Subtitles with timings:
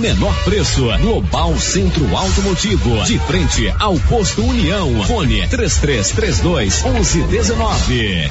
[0.00, 0.86] menor preço.
[1.02, 5.04] Global Centro Automotivo, de frente ao posto União.
[5.04, 8.30] Fone 3332 1119.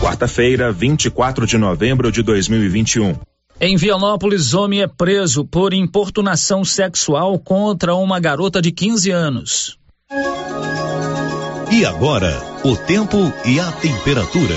[0.00, 3.16] Quarta-feira, 24 de novembro de 2021.
[3.60, 9.78] Em Vianópolis, homem é preso por importunação sexual contra uma garota de 15 anos.
[11.70, 12.32] E agora,
[12.62, 14.54] o tempo e a temperatura.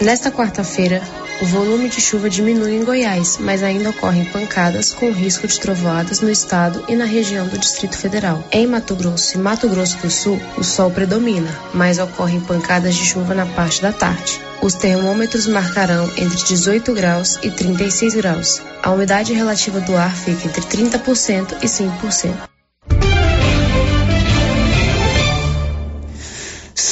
[0.00, 1.02] Nesta quarta-feira,
[1.40, 6.20] o volume de chuva diminui em Goiás, mas ainda ocorrem pancadas com risco de trovoadas
[6.20, 8.44] no estado e na região do Distrito Federal.
[8.52, 13.04] Em Mato Grosso e Mato Grosso do Sul, o sol predomina, mas ocorrem pancadas de
[13.06, 14.40] chuva na parte da tarde.
[14.60, 18.60] Os termômetros marcarão entre 18 graus e 36 graus.
[18.82, 22.49] A umidade relativa do ar fica entre 30% e 5%.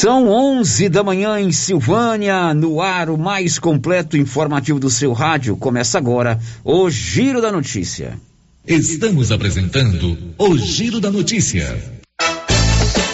[0.01, 5.57] São 11 da manhã em Silvânia, no ar o mais completo informativo do seu rádio.
[5.57, 8.17] Começa agora o Giro da Notícia.
[8.65, 11.98] Estamos apresentando o Giro da Notícia.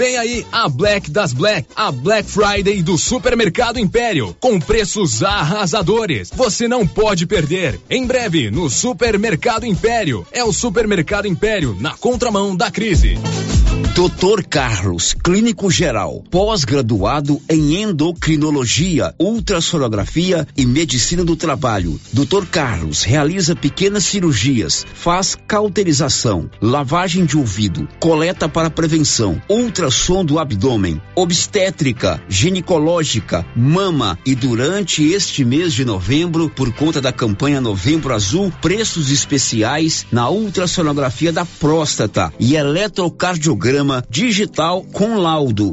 [0.00, 6.30] Vem aí a Black das Black, a Black Friday do Supermercado Império, com preços arrasadores.
[6.34, 7.78] Você não pode perder.
[7.90, 10.26] Em breve, no Supermercado Império.
[10.32, 13.18] É o Supermercado Império, na contramão da crise.
[13.94, 22.00] Doutor Carlos, clínico geral, pós-graduado em endocrinologia, ultrassonografia e medicina do trabalho.
[22.12, 29.42] Doutor Carlos realiza pequenas cirurgias, faz cauterização, lavagem de ouvido, coleta para prevenção,
[29.90, 37.12] ultrassom do abdômen, obstétrica, ginecológica, mama e durante este mês de novembro, por conta da
[37.12, 45.72] campanha Novembro Azul, preços especiais na ultrassonografia da próstata e eletrocardiograma digital com laudo.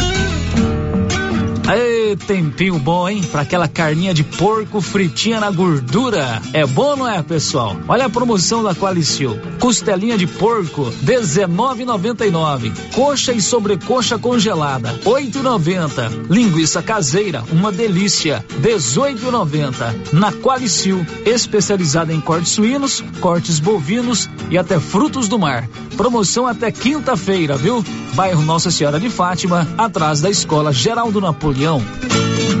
[1.71, 3.23] Aê, tempinho bom, hein?
[3.31, 6.41] Pra aquela carninha de porco fritinha na gordura.
[6.51, 7.77] É bom, não é, pessoal?
[7.87, 9.39] Olha a promoção da Qualicil.
[9.57, 12.73] Costelinha de porco, 19,99.
[12.93, 16.29] Coxa e sobrecoxa congelada, 8,90.
[16.29, 20.11] Linguiça caseira, uma delícia, 18,90.
[20.11, 25.69] Na Qualicil, especializada em cortes suínos, cortes bovinos e até frutos do mar.
[25.95, 27.81] Promoção até quinta-feira, viu?
[28.13, 31.21] Bairro Nossa Senhora de Fátima, atrás da Escola Geraldo
[31.61, 32.60] Napoleão.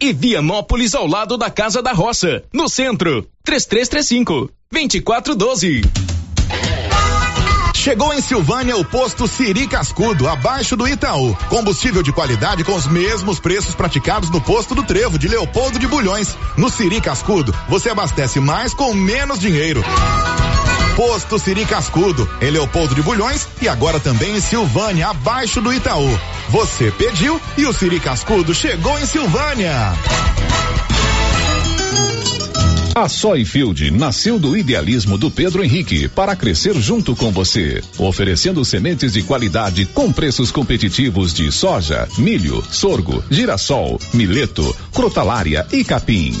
[0.00, 3.26] E Vianópolis ao lado da Casa da Roça, no centro.
[3.44, 5.82] 3335 2412.
[7.74, 11.36] Chegou em Silvânia o posto Siri Cascudo, abaixo do Itaú.
[11.50, 15.86] Combustível de qualidade com os mesmos preços praticados no posto do Trevo de Leopoldo de
[15.86, 16.34] Bulhões.
[16.56, 19.84] No Siri Cascudo, você abastece mais com menos dinheiro.
[20.96, 26.08] Posto Siri Cascudo, em Leopoldo de Bulhões e agora também em Silvânia, abaixo do Itaú.
[26.50, 29.92] Você pediu e o Siri Cascudo chegou em Silvânia.
[32.94, 39.14] A Soyfield nasceu do idealismo do Pedro Henrique para crescer junto com você, oferecendo sementes
[39.14, 46.40] de qualidade com preços competitivos de soja, milho, sorgo, girassol, mileto, crotalária e capim.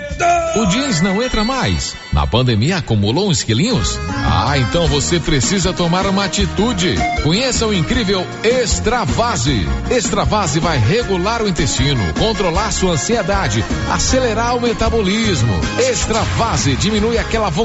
[0.55, 1.93] O jeans não entra mais.
[2.13, 3.99] Na pandemia acumulou uns quilinhos?
[4.09, 6.95] Ah, então você precisa tomar uma atitude.
[7.23, 9.67] Conheça o incrível Extravase.
[9.91, 15.59] Extravase vai regular o intestino, controlar sua ansiedade, acelerar o metabolismo.
[15.77, 17.64] Extravase diminui aquela vontade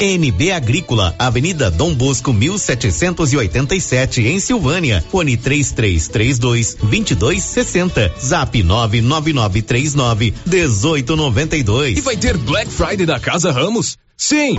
[0.00, 5.04] NB Agrícola, Avenida Dom Bosco 1787 em Silvânia.
[5.10, 8.12] Fone 3332 2260.
[8.20, 11.98] Zap 99939 1892.
[11.98, 13.96] E vai ter Black Friday da Casa Ramos?
[14.16, 14.58] Sim!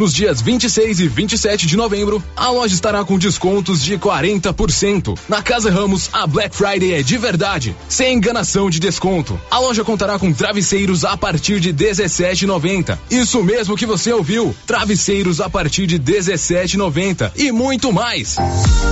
[0.00, 5.18] Nos dias 26 e 27 de novembro, a loja estará com descontos de 40%.
[5.28, 9.38] Na Casa Ramos, a Black Friday é de verdade, sem enganação de desconto.
[9.50, 12.98] A loja contará com travesseiros a partir de 17,90.
[13.10, 18.38] Isso mesmo que você ouviu, travesseiros a partir de 17,90 e muito mais.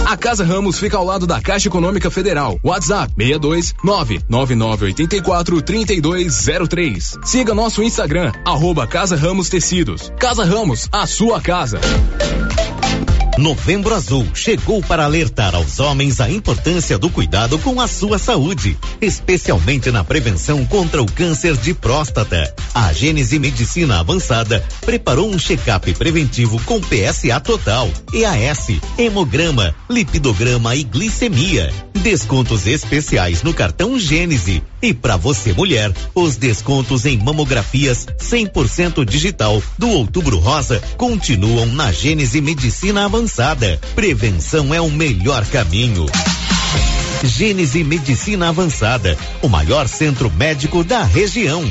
[0.04, 2.60] A Casa Ramos fica ao lado da Caixa Econômica Federal.
[2.62, 7.16] WhatsApp 62 99984 3203.
[7.24, 10.12] Siga nosso Instagram, arroba Casa Ramos Tecidos.
[10.18, 11.80] Casa Ramos, a sua casa.
[13.38, 18.76] Novembro Azul chegou para alertar aos homens a importância do cuidado com a sua saúde,
[19.00, 22.52] especialmente na prevenção contra o câncer de próstata.
[22.74, 30.82] A Gênese Medicina Avançada preparou um check-up preventivo com PSA total, EAS, hemograma, lipidograma e
[30.82, 31.72] glicemia.
[31.94, 34.64] Descontos especiais no cartão Gênese.
[34.80, 41.90] E para você mulher, os descontos em mamografias 100% digital do Outubro Rosa continuam na
[41.90, 43.80] Gênese Medicina Avançada.
[43.94, 46.06] Prevenção é o melhor caminho.
[47.24, 51.62] Gênese Medicina Avançada, o maior centro médico da região.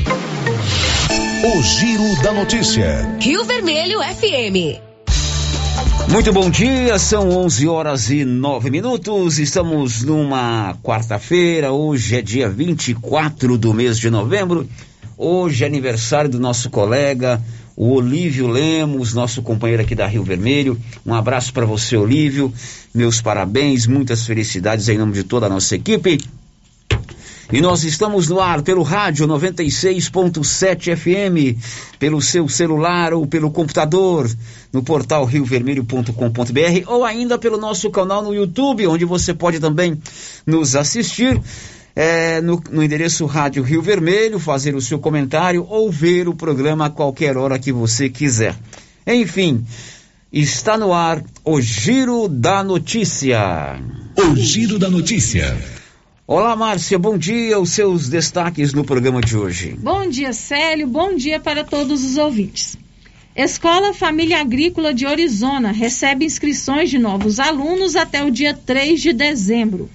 [1.44, 3.16] O Giro da Notícia.
[3.20, 4.87] Rio Vermelho FM.
[6.10, 9.38] Muito bom dia, são 11 horas e 9 minutos.
[9.38, 14.66] Estamos numa quarta-feira, hoje é dia 24 do mês de novembro.
[15.18, 17.42] Hoje é aniversário do nosso colega,
[17.76, 20.80] o Olívio Lemos, nosso companheiro aqui da Rio Vermelho.
[21.04, 22.50] Um abraço para você, Olívio.
[22.94, 26.18] Meus parabéns, muitas felicidades em nome de toda a nossa equipe.
[27.50, 31.58] E nós estamos no ar pelo rádio 96.7 FM,
[31.98, 34.30] pelo seu celular ou pelo computador,
[34.70, 36.12] no portal riovermelho.com.br
[36.86, 39.98] ou ainda pelo nosso canal no YouTube, onde você pode também
[40.46, 41.40] nos assistir.
[41.96, 46.86] É, no, no endereço Rádio Rio Vermelho, fazer o seu comentário ou ver o programa
[46.86, 48.54] a qualquer hora que você quiser.
[49.06, 49.64] Enfim,
[50.30, 53.80] está no ar o Giro da Notícia.
[54.16, 55.77] O Giro da Notícia.
[56.30, 57.58] Olá, Márcia, bom dia.
[57.58, 59.74] Os seus destaques no programa de hoje.
[59.78, 60.86] Bom dia, Célio.
[60.86, 62.76] Bom dia para todos os ouvintes.
[63.34, 69.14] Escola Família Agrícola de Orizona recebe inscrições de novos alunos até o dia 3 de
[69.14, 69.88] dezembro.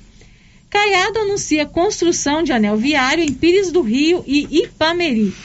[0.72, 5.36] Caiado anuncia construção de anel viário em Pires do Rio e Ipameri.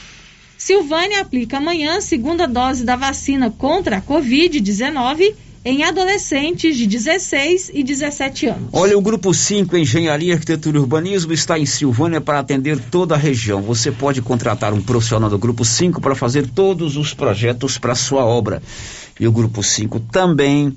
[0.57, 7.83] Silvânia aplica amanhã segunda dose da vacina contra a Covid-19 em adolescentes de 16 e
[7.83, 8.69] 17 anos.
[8.71, 13.17] Olha, o Grupo 5 Engenharia, Arquitetura e Urbanismo está em Silvânia para atender toda a
[13.17, 13.61] região.
[13.61, 18.25] Você pode contratar um profissional do Grupo 5 para fazer todos os projetos para sua
[18.25, 18.61] obra.
[19.19, 20.75] E o Grupo 5 também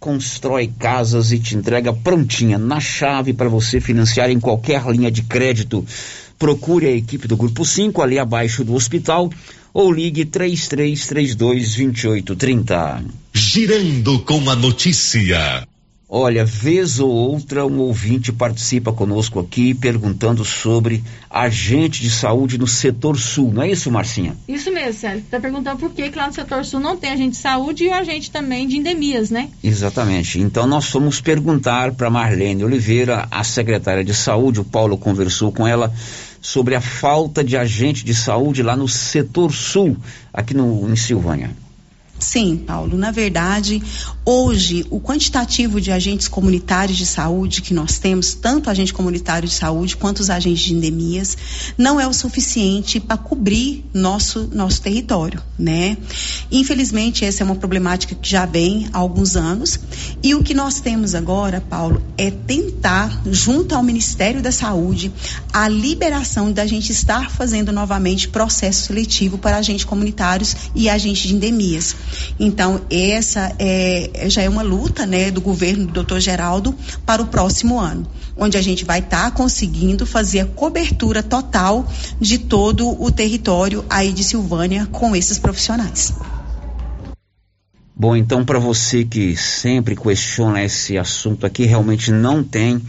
[0.00, 5.22] constrói casas e te entrega prontinha na chave para você financiar em qualquer linha de
[5.22, 5.84] crédito.
[6.38, 9.30] Procure a equipe do Grupo 5 ali abaixo do hospital
[9.74, 13.04] ou ligue 3332 2830.
[13.34, 15.66] Girando com a notícia.
[16.16, 22.68] Olha, vez ou outra um ouvinte participa conosco aqui perguntando sobre agente de saúde no
[22.68, 24.36] setor sul, não é isso, Marcinha?
[24.46, 25.18] Isso mesmo, Célio.
[25.18, 27.88] Está perguntando por que, que lá no setor sul não tem agente de saúde e
[27.88, 29.48] o agente também de endemias, né?
[29.60, 30.38] Exatamente.
[30.38, 35.66] Então nós fomos perguntar para Marlene Oliveira, a secretária de saúde, o Paulo conversou com
[35.66, 35.92] ela
[36.40, 39.96] sobre a falta de agente de saúde lá no setor sul,
[40.32, 41.63] aqui no, em Silvânia.
[42.18, 42.96] Sim, Paulo.
[42.96, 43.82] Na verdade,
[44.24, 49.54] hoje o quantitativo de agentes comunitários de saúde que nós temos, tanto agente comunitário de
[49.54, 51.36] saúde quanto os agentes de endemias,
[51.76, 55.98] não é o suficiente para cobrir nosso nosso território, né?
[56.50, 59.78] Infelizmente, essa é uma problemática que já vem há alguns anos
[60.22, 65.12] e o que nós temos agora, Paulo, é tentar junto ao Ministério da Saúde
[65.52, 71.34] a liberação da gente estar fazendo novamente processo seletivo para agentes comunitários e agentes de
[71.34, 71.94] endemias.
[72.38, 76.18] Então, essa é, já é uma luta né, do governo do Dr.
[76.18, 78.06] Geraldo para o próximo ano,
[78.36, 81.86] onde a gente vai estar tá conseguindo fazer a cobertura total
[82.20, 86.12] de todo o território aí de Silvânia com esses profissionais.
[87.96, 92.82] Bom, então para você que sempre questiona esse assunto aqui, realmente não tem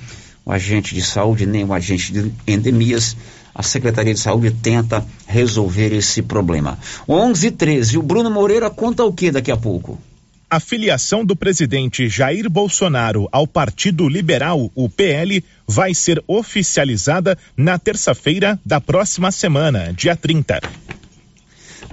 [0.44, 3.16] o agente de saúde nem o agente de endemias
[3.56, 6.78] a Secretaria de Saúde tenta resolver esse problema.
[7.08, 9.98] 11 e 13, o Bruno Moreira conta o que daqui a pouco?
[10.50, 17.80] A filiação do presidente Jair Bolsonaro ao Partido Liberal, o PL, vai ser oficializada na
[17.80, 20.60] terça-feira da próxima semana, dia 30.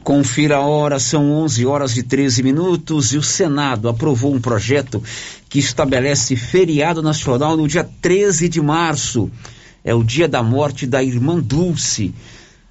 [0.02, 5.02] Confira a hora, são 11 horas e 13 minutos e o Senado aprovou um projeto
[5.48, 9.30] que estabelece feriado nacional no dia 13 de março
[9.84, 12.14] é o dia da morte da irmã Dulce,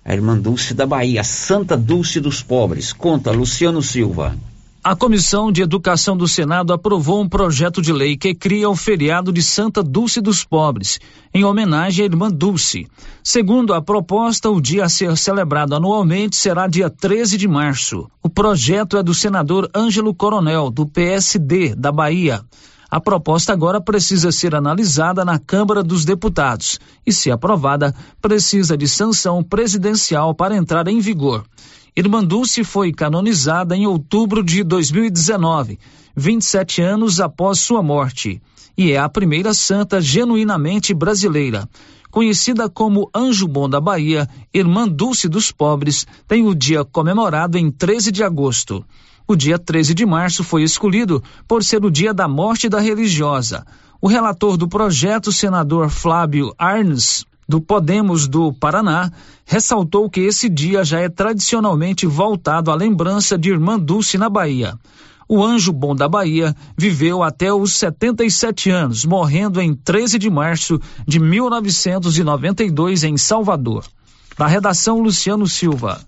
[0.03, 2.91] a irmã Dulce da Bahia, Santa Dulce dos Pobres.
[2.91, 4.35] Conta, Luciano Silva.
[4.83, 9.31] A Comissão de Educação do Senado aprovou um projeto de lei que cria o feriado
[9.31, 10.99] de Santa Dulce dos Pobres,
[11.31, 12.87] em homenagem à irmã Dulce.
[13.23, 18.09] Segundo a proposta, o dia a ser celebrado anualmente será dia 13 de março.
[18.23, 22.41] O projeto é do senador Ângelo Coronel, do PSD da Bahia.
[22.91, 28.85] A proposta agora precisa ser analisada na Câmara dos Deputados e, se aprovada, precisa de
[28.85, 31.45] sanção presidencial para entrar em vigor.
[31.95, 35.79] Irmã Dulce foi canonizada em outubro de 2019,
[36.13, 38.41] 27 anos após sua morte,
[38.77, 41.69] e é a primeira santa genuinamente brasileira.
[42.09, 47.71] Conhecida como Anjo Bom da Bahia, Irmã Dulce dos Pobres, tem o dia comemorado em
[47.71, 48.85] 13 de agosto.
[49.31, 53.65] O dia 13 de março foi escolhido por ser o dia da morte da religiosa.
[54.01, 59.09] O relator do projeto, senador Flávio Arnes, do Podemos do Paraná,
[59.45, 64.77] ressaltou que esse dia já é tradicionalmente voltado à lembrança de Irmã Dulce na Bahia.
[65.29, 70.77] O Anjo Bom da Bahia viveu até os 77 anos, morrendo em 13 de março
[71.07, 73.85] de 1992 em Salvador.
[74.37, 76.01] Da redação Luciano Silva.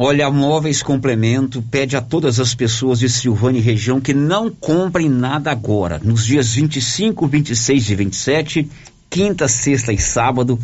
[0.00, 4.48] Olha, a Móveis Complemento pede a todas as pessoas de Silvânia e região que não
[4.48, 6.00] comprem nada agora.
[6.00, 8.70] Nos dias 25, 26 e 27,
[9.10, 10.56] quinta, sexta e sábado,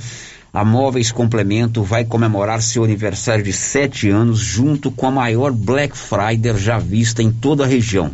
[0.52, 5.98] a Móveis Complemento vai comemorar seu aniversário de sete anos junto com a maior Black
[5.98, 8.12] Friday já vista em toda a região.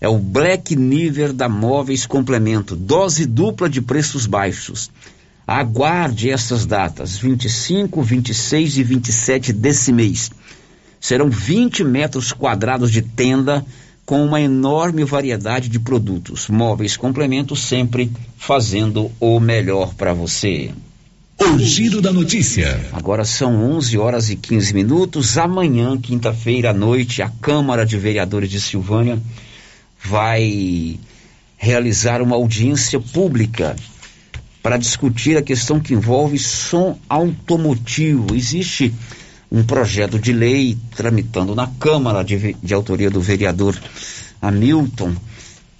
[0.00, 4.90] É o Black Niver da Móveis Complemento, dose dupla de preços baixos.
[5.46, 10.30] Aguarde essas datas, 25, 26 e 27 desse mês.
[11.00, 13.64] Serão 20 metros quadrados de tenda
[14.06, 16.48] com uma enorme variedade de produtos.
[16.48, 20.70] Móveis Complemento sempre fazendo o melhor para você.
[21.40, 22.88] O giro da notícia.
[22.92, 25.36] Agora são 11 horas e 15 minutos.
[25.36, 29.20] Amanhã, quinta-feira à noite, a Câmara de Vereadores de Silvânia
[30.04, 30.98] vai
[31.56, 33.74] realizar uma audiência pública
[34.62, 38.34] para discutir a questão que envolve som automotivo.
[38.34, 38.94] Existe
[39.50, 43.76] um projeto de lei tramitando na Câmara de, de autoria do vereador
[44.40, 45.14] Hamilton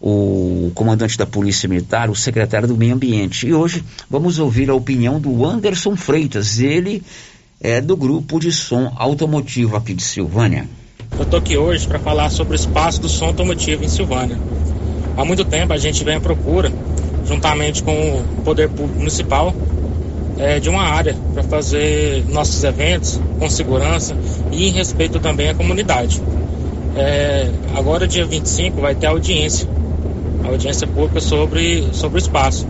[0.00, 3.48] o comandante da Polícia Militar, o secretário do Meio Ambiente.
[3.48, 7.02] E hoje vamos ouvir a opinião do Anderson Freitas, ele
[7.62, 10.66] é do grupo de som automotivo aqui de Silvânia.
[11.12, 14.38] Eu estou aqui hoje para falar sobre o espaço do som automotivo em Silvânia.
[15.14, 16.72] Há muito tempo a gente vem à procura,
[17.26, 19.54] juntamente com o Poder Público Municipal,
[20.38, 24.16] é, de uma área para fazer nossos eventos com segurança
[24.50, 26.22] e em respeito também à comunidade.
[26.96, 29.68] É, agora, dia 25, vai ter audiência,
[30.44, 32.66] audiência pública sobre, sobre o espaço.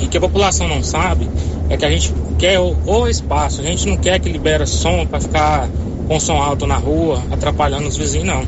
[0.00, 1.28] E que a população não sabe
[1.68, 5.06] é que a gente quer o, o espaço, a gente não quer que libera som
[5.06, 5.68] para ficar
[6.06, 8.44] com som alto na rua, atrapalhando os vizinhos, não.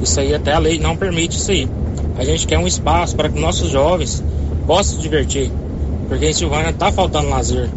[0.00, 1.68] Isso aí até a lei não permite isso aí.
[2.18, 4.22] A gente quer um espaço para que nossos jovens
[4.66, 5.50] possam se divertir,
[6.08, 7.68] porque em Silvânia está faltando lazer.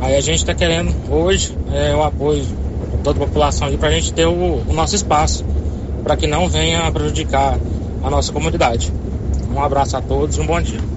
[0.00, 2.54] Aí a gente está querendo hoje é, o apoio de
[3.02, 5.44] toda a população aí para a gente ter o, o nosso espaço,
[6.02, 7.58] para que não venha prejudicar
[8.02, 8.92] a nossa comunidade.
[9.54, 10.93] Um abraço a todos um bom dia.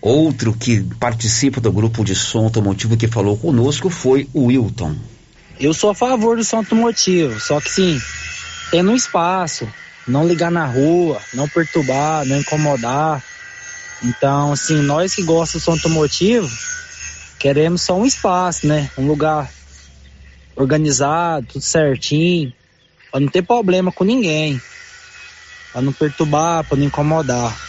[0.00, 4.94] Outro que participa do grupo de som automotivo que falou conosco foi o Wilton.
[5.58, 8.00] Eu sou a favor do som automotivo, só que sim,
[8.70, 9.68] tendo um espaço,
[10.06, 13.22] não ligar na rua, não perturbar, não incomodar,
[14.02, 16.48] então, assim, nós que gostamos do som automotivo,
[17.38, 18.90] queremos só um espaço, né?
[18.96, 19.50] Um lugar
[20.54, 22.52] organizado, tudo certinho,
[23.10, 24.60] para não ter problema com ninguém,
[25.72, 27.67] para não perturbar, para não incomodar.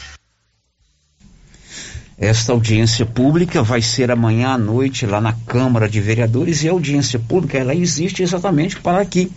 [2.20, 6.72] Esta audiência pública vai ser amanhã à noite lá na Câmara de Vereadores e a
[6.72, 9.32] audiência pública ela existe exatamente para que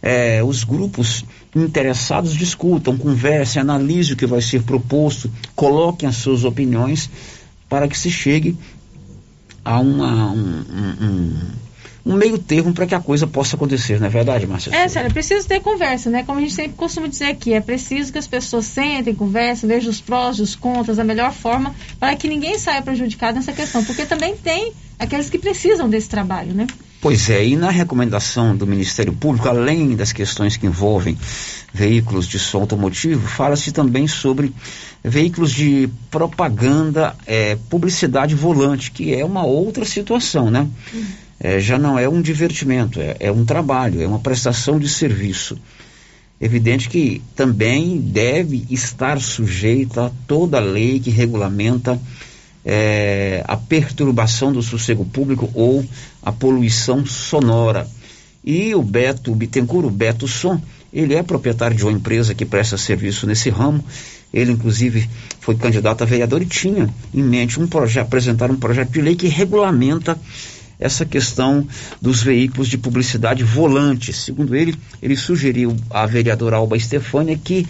[0.00, 6.44] é, os grupos interessados discutam, conversem, analisem o que vai ser proposto, coloquem as suas
[6.44, 7.10] opiniões
[7.68, 8.56] para que se chegue
[9.62, 10.64] a uma, um,
[11.02, 11.36] um,
[12.08, 14.74] um meio termo para que a coisa possa acontecer, não é verdade, Márcia?
[14.74, 16.22] É, sério, é preciso ter conversa, né?
[16.24, 19.90] Como a gente sempre costuma dizer aqui, é preciso que as pessoas sentem, conversem, vejam
[19.90, 23.84] os prós e os contras da melhor forma, para que ninguém saia prejudicado nessa questão,
[23.84, 26.66] porque também tem aqueles que precisam desse trabalho, né?
[27.00, 31.16] Pois é, e na recomendação do Ministério Público, além das questões que envolvem
[31.72, 34.52] veículos de som automotivo, fala-se também sobre
[35.04, 40.66] veículos de propaganda, é, publicidade volante, que é uma outra situação, né?
[41.40, 45.56] É, já não é um divertimento, é, é um trabalho, é uma prestação de serviço.
[46.40, 52.00] Evidente que também deve estar sujeita a toda a lei que regulamenta
[52.64, 55.84] é, a perturbação do sossego público ou
[56.22, 57.88] a poluição sonora.
[58.44, 60.60] E o Beto Bittencourt, o Beto Som,
[60.92, 63.84] ele é proprietário de uma empresa que presta serviço nesse ramo.
[64.32, 65.08] Ele, inclusive,
[65.40, 69.16] foi candidato a vereador e tinha em mente um projeto, apresentar um projeto de lei
[69.16, 70.18] que regulamenta
[70.78, 71.66] essa questão
[72.00, 74.12] dos veículos de publicidade volante.
[74.12, 77.66] Segundo ele, ele sugeriu à vereadora Alba Estefânia que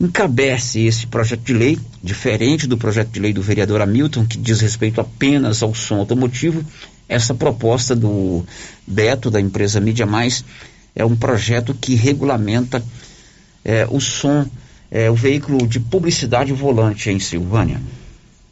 [0.00, 4.60] encabece esse projeto de lei, diferente do projeto de lei do vereador Hamilton, que diz
[4.60, 6.64] respeito apenas ao som automotivo.
[7.08, 8.44] Essa proposta do
[8.86, 10.44] Beto, da empresa Mídia Mais,
[10.94, 12.82] é um projeto que regulamenta
[13.64, 14.46] é, o som,
[14.90, 17.80] é, o veículo de publicidade volante em Silvânia.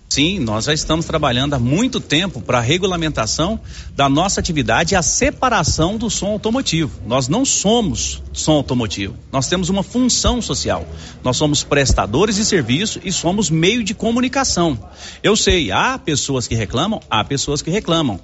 [0.08, 3.60] Sim, nós já estamos trabalhando há muito tempo para a regulamentação
[3.94, 7.00] da nossa atividade e a separação do som automotivo.
[7.06, 10.86] Nós não somos som automotivo, nós temos uma função social.
[11.24, 14.78] Nós somos prestadores de serviço e somos meio de comunicação.
[15.22, 18.20] Eu sei, há pessoas que reclamam, há pessoas que reclamam.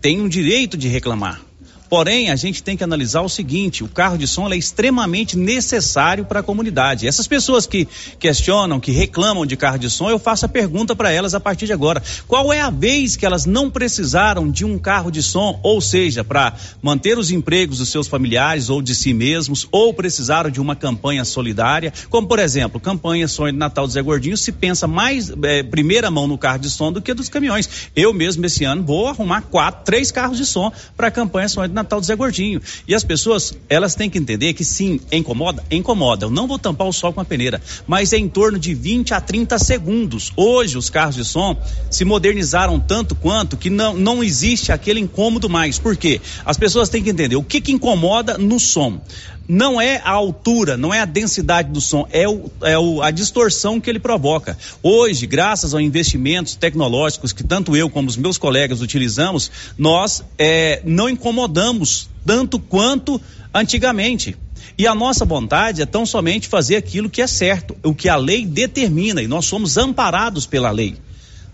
[0.00, 1.45] Tem um direito de reclamar.
[1.88, 6.24] Porém, a gente tem que analisar o seguinte: o carro de som é extremamente necessário
[6.24, 7.06] para a comunidade.
[7.06, 7.86] Essas pessoas que
[8.18, 11.66] questionam, que reclamam de carro de som, eu faço a pergunta para elas a partir
[11.66, 15.60] de agora: qual é a vez que elas não precisaram de um carro de som,
[15.62, 20.50] ou seja, para manter os empregos dos seus familiares ou de si mesmos, ou precisaram
[20.50, 24.50] de uma campanha solidária, como por exemplo, campanha Sonho de Natal do Zé Gordinho, se
[24.50, 27.68] pensa mais é, primeira mão no carro de som do que dos caminhões.
[27.94, 31.68] Eu mesmo esse ano vou arrumar quatro, três carros de som para a campanha Sonho
[31.68, 32.60] de Natal do Zé Gordinho.
[32.88, 36.26] E as pessoas, elas têm que entender que sim, incomoda, incomoda.
[36.26, 39.14] Eu não vou tampar o sol com a peneira, mas é em torno de 20
[39.14, 40.32] a 30 segundos.
[40.36, 41.56] Hoje os carros de som
[41.90, 45.78] se modernizaram tanto quanto que não, não existe aquele incômodo mais.
[45.78, 46.20] Por quê?
[46.44, 49.00] As pessoas têm que entender o que que incomoda no som
[49.48, 53.10] não é a altura, não é a densidade do som, é, o, é o, a
[53.10, 54.58] distorção que ele provoca.
[54.82, 60.82] Hoje, graças aos investimentos tecnológicos que tanto eu como os meus colegas utilizamos, nós é,
[60.84, 63.20] não incomodamos tanto quanto
[63.54, 64.36] antigamente.
[64.78, 68.16] E a nossa vontade é tão somente fazer aquilo que é certo, o que a
[68.16, 70.96] lei determina, e nós somos amparados pela lei.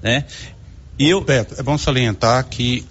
[0.02, 0.24] Né?
[0.98, 1.20] E eu...
[1.20, 2.85] Beto, é bom salientar que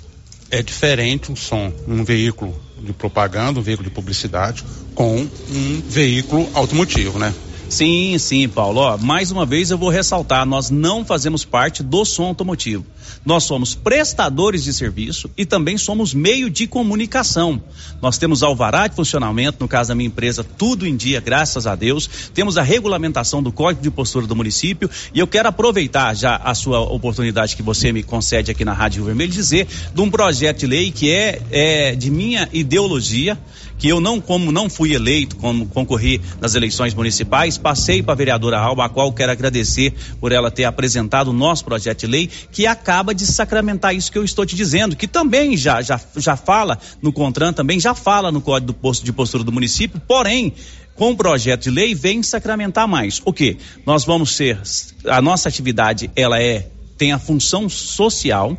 [0.50, 4.64] é diferente um som, um veículo de propaganda, um veículo de publicidade,
[4.94, 5.18] com
[5.50, 7.34] um veículo automotivo, né?
[7.72, 8.82] Sim, sim, Paulo.
[8.82, 12.86] Ó, mais uma vez eu vou ressaltar: nós não fazemos parte do som automotivo.
[13.26, 17.64] Nós somos prestadores de serviço e também somos meio de comunicação.
[18.02, 21.74] Nós temos alvará de funcionamento, no caso da minha empresa, tudo em dia, graças a
[21.74, 22.10] Deus.
[22.34, 26.54] Temos a regulamentação do Código de Postura do município e eu quero aproveitar já a
[26.54, 30.68] sua oportunidade que você me concede aqui na Rádio Vermelho dizer de um projeto de
[30.68, 33.38] lei que é, é de minha ideologia
[33.82, 38.16] que eu não, como não fui eleito, como concorri nas eleições municipais, passei para a
[38.16, 42.30] vereadora Alba, a qual quero agradecer por ela ter apresentado o nosso projeto de lei,
[42.52, 46.38] que acaba de sacramentar isso que eu estou te dizendo, que também já, já, já
[46.38, 50.54] fala no CONTRAN, também já fala no Código de Postura do município, porém,
[50.94, 53.20] com o projeto de lei vem sacramentar mais.
[53.26, 53.58] O que?
[53.84, 54.62] Nós vamos ser,
[55.08, 56.68] a nossa atividade, ela é,
[57.00, 58.56] tem a função social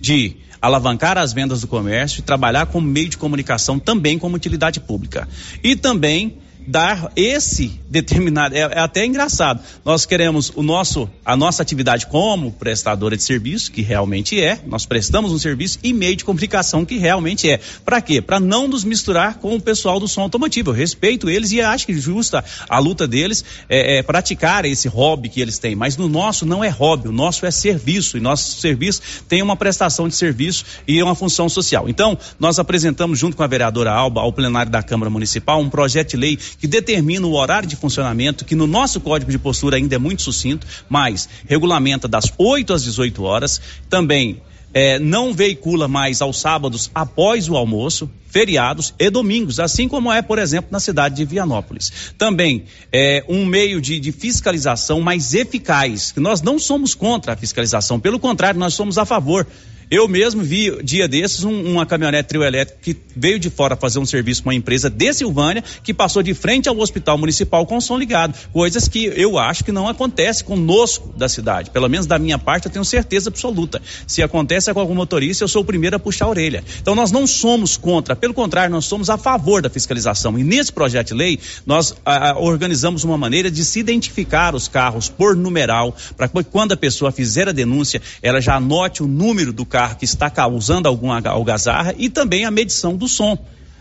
[0.00, 4.80] de alavancar as vendas do comércio e trabalhar como meio de comunicação também como utilidade
[4.80, 5.28] pública.
[5.62, 6.38] E também
[6.68, 9.60] dar esse determinado é, é, até engraçado.
[9.82, 14.84] Nós queremos o nosso a nossa atividade como prestadora de serviço, que realmente é, nós
[14.84, 17.58] prestamos um serviço e meio de comunicação que realmente é.
[17.84, 18.20] Para quê?
[18.20, 20.70] Para não nos misturar com o pessoal do som automotivo.
[20.70, 25.30] Eu respeito eles e acho que justa a luta deles é, é praticar esse hobby
[25.30, 28.60] que eles têm, mas no nosso não é hobby, o nosso é serviço e nosso
[28.60, 31.88] serviço tem uma prestação de serviço e uma função social.
[31.88, 36.10] Então, nós apresentamos junto com a vereadora Alba ao plenário da Câmara Municipal um projeto
[36.10, 39.94] de lei que determina o horário de funcionamento, que no nosso código de postura ainda
[39.94, 44.42] é muito sucinto, mas regulamenta das 8 às 18 horas, também
[44.74, 50.20] é, não veicula mais aos sábados após o almoço, feriados e domingos, assim como é,
[50.20, 52.12] por exemplo, na cidade de Vianópolis.
[52.18, 57.36] Também é um meio de, de fiscalização mais eficaz, que nós não somos contra a
[57.36, 59.46] fiscalização, pelo contrário, nós somos a favor
[59.90, 63.98] Eu mesmo vi, dia desses, um, uma caminhonete trio elétrico que veio de fora fazer
[63.98, 67.78] um serviço para uma empresa de Silvânia, que passou de frente ao hospital municipal com
[67.78, 68.34] o som ligado.
[68.52, 71.70] Coisas que eu acho que não acontece conosco da cidade.
[71.70, 73.80] Pelo menos da minha parte, eu tenho certeza absoluta.
[74.06, 76.62] Se acontece com algum motorista, eu sou o primeiro a puxar a orelha.
[76.82, 80.38] Então nós não somos contra, pelo contrário, nós somos a favor da fiscalização.
[80.38, 84.68] E nesse projeto de lei, nós a, a, organizamos uma maneira de se identificar os
[84.68, 89.06] carros por numeral, para que quando a pessoa fizer a denúncia, ela já anote o
[89.06, 93.38] número do carro que está causando alguma algazarra e também a medição do som.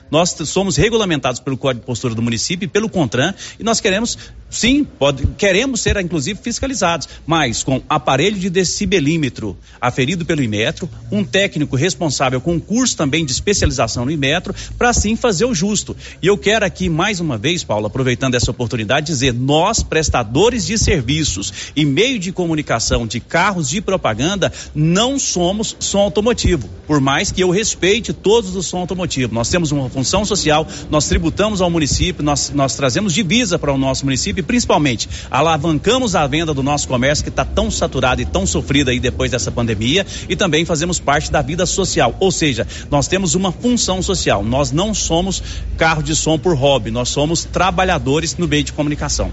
[0.10, 4.18] Nós somos regulamentados pelo Código de Postura do município e pelo CONTRAN e nós queremos
[4.50, 11.22] Sim, pode, queremos ser inclusive fiscalizados, mas com aparelho de decibelímetro aferido pelo Imetro, um
[11.22, 15.98] técnico responsável com curso também de especialização no Imetro, para assim fazer o justo.
[16.22, 20.78] E eu quero aqui mais uma vez, Paulo, aproveitando essa oportunidade, dizer: nós, prestadores de
[20.78, 27.34] serviços e meio de comunicação de carros de propaganda, não somos som automotivo, por mais
[27.34, 29.34] que eu respeite todos os som automotivo.
[29.34, 33.78] Nós temos uma função social, nós tributamos ao município, nós, nós trazemos divisa para o
[33.78, 38.26] nosso município município, principalmente alavancamos a venda do nosso comércio que está tão saturado e
[38.26, 42.68] tão sofrido aí depois dessa pandemia e também fazemos parte da vida social, ou seja,
[42.90, 44.44] nós temos uma função social.
[44.44, 45.42] Nós não somos
[45.78, 49.32] carro de som por hobby, nós somos trabalhadores no meio de comunicação.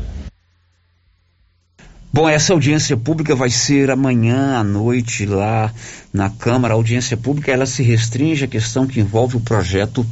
[2.15, 5.75] Bom, essa audiência pública vai ser amanhã à noite lá
[6.13, 6.73] na Câmara.
[6.73, 10.07] A audiência pública ela se restringe à questão que envolve o projeto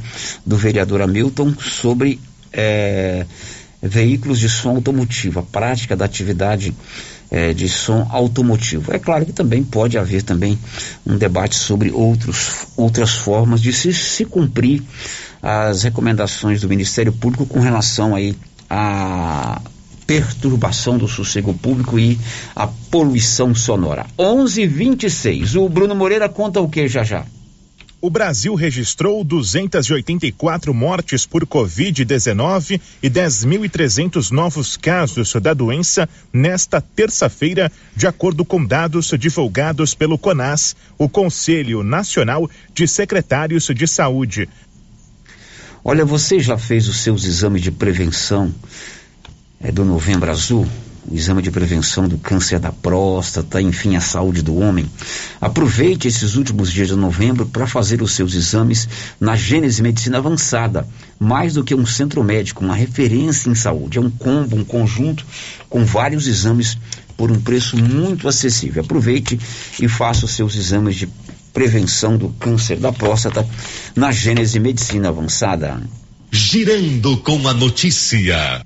[0.45, 2.19] do vereador Hamilton sobre
[2.51, 3.25] é,
[3.81, 6.75] veículos de som automotivo, a prática da atividade
[7.31, 8.93] é, de som automotivo.
[8.93, 10.59] É claro que também pode haver também
[11.05, 14.83] um debate sobre outros, outras formas de se, se cumprir
[15.41, 18.35] as recomendações do Ministério Público com relação aí
[18.69, 19.61] à
[20.13, 22.19] perturbação do sossego público e
[22.55, 24.05] a poluição sonora.
[24.15, 25.55] 11:26.
[25.55, 27.25] O Bruno Moreira conta o que já já?
[27.99, 37.71] o Brasil registrou 284 mortes por Covid-19 e 10.300 novos casos da doença nesta terça-feira,
[37.95, 44.49] de acordo com dados divulgados pelo CONAS, o Conselho Nacional de Secretários de Saúde.
[45.81, 48.53] Olha, você já fez os seus exames de prevenção
[49.63, 50.67] é, do Novembro Azul?
[51.09, 54.85] o exame de prevenção do câncer da próstata, enfim, a saúde do homem.
[55.39, 58.87] Aproveite esses últimos dias de novembro para fazer os seus exames
[59.19, 60.87] na Gênese Medicina Avançada.
[61.19, 63.97] Mais do que um centro médico, uma referência em saúde.
[63.97, 65.25] É um combo, um conjunto
[65.69, 66.77] com vários exames
[67.17, 68.83] por um preço muito acessível.
[68.83, 69.39] Aproveite
[69.79, 71.09] e faça os seus exames de
[71.53, 73.47] prevenção do câncer da próstata
[73.95, 75.81] na Gênese Medicina Avançada.
[76.31, 78.65] Girando com a notícia.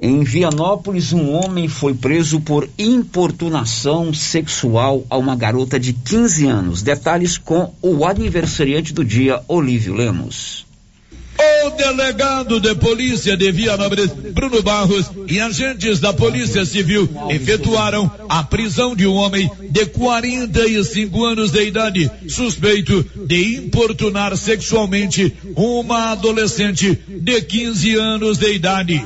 [0.00, 6.82] Em Vianópolis, um homem foi preso por importunação sexual a uma garota de 15 anos.
[6.82, 10.66] Detalhes com o aniversariante do dia, Olívio Lemos.
[11.66, 18.42] O delegado de polícia de Vianópolis, Bruno Barros, e agentes da Polícia Civil efetuaram a
[18.42, 26.98] prisão de um homem de 45 anos de idade, suspeito de importunar sexualmente uma adolescente
[27.08, 29.02] de 15 anos de idade.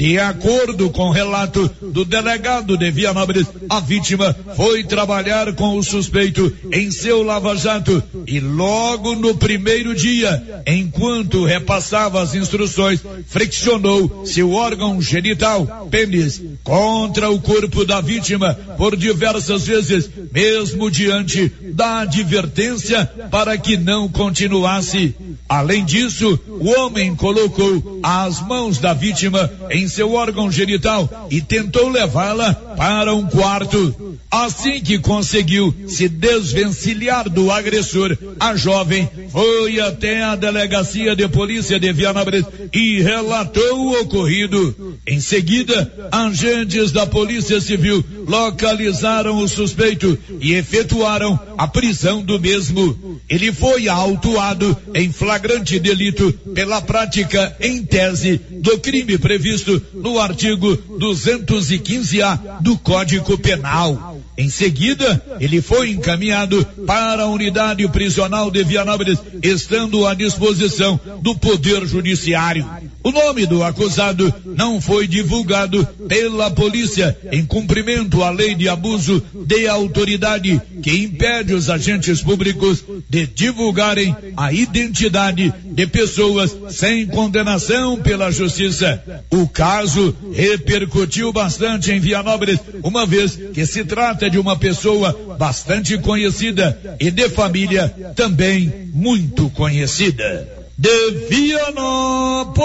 [0.00, 5.82] De acordo com o relato do delegado de Vianópolis, a vítima foi trabalhar com o
[5.82, 14.52] suspeito em seu lava-jato e logo no primeiro dia, enquanto repassava as instruções, friccionou seu
[14.52, 23.04] órgão genital, pênis, contra o corpo da vítima por diversas vezes, mesmo diante da advertência
[23.30, 25.14] para que não continuasse.
[25.46, 31.88] Além disso, o homem colocou as mãos da vítima em seu órgão genital e tentou
[31.88, 34.16] levá-la para um quarto.
[34.30, 41.80] Assim que conseguiu se desvencilhar do agressor, a jovem foi até a delegacia de polícia
[41.80, 44.96] de Vianópolis e relatou o ocorrido.
[45.06, 53.20] Em seguida, agentes da Polícia Civil localizaram o suspeito e efetuaram a prisão do mesmo.
[53.28, 60.76] Ele foi autuado em flagrante delito pela prática em tese do crime previsto no artigo
[60.76, 64.18] 215-A do Código Penal.
[64.36, 71.36] Em seguida, ele foi encaminhado para a unidade prisional de Vianópolis, estando à disposição do
[71.36, 72.66] Poder Judiciário.
[73.02, 79.22] O nome do acusado não foi divulgado pela polícia em cumprimento à lei de abuso
[79.46, 87.96] de autoridade que impede os agentes públicos de divulgarem a identidade de pessoas sem condenação
[87.96, 89.02] pela justiça.
[89.30, 95.96] O caso repercutiu bastante em Vianópolis, uma vez que se trata de uma pessoa bastante
[95.96, 100.59] conhecida e de família também muito conhecida.
[100.80, 102.64] De Vianópolis,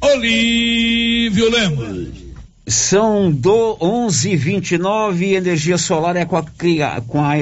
[0.00, 2.08] Olívio Lemos.
[2.66, 6.42] São do 11:29 energia solar é com a,
[7.06, 7.34] com a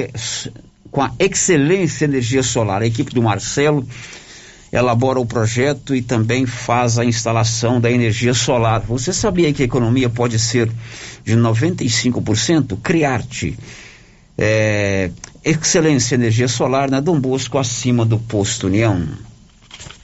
[0.91, 2.83] com a excelência energia solar.
[2.83, 3.89] A equipe do Marcelo
[4.71, 8.83] elabora o projeto e também faz a instalação da energia solar.
[8.83, 10.71] Você sabia que a economia pode ser
[11.25, 12.77] de 95%?
[12.83, 13.59] Criarte.
[14.37, 15.11] É,
[15.43, 19.09] excelência energia solar na Dom Bosco, acima do posto União.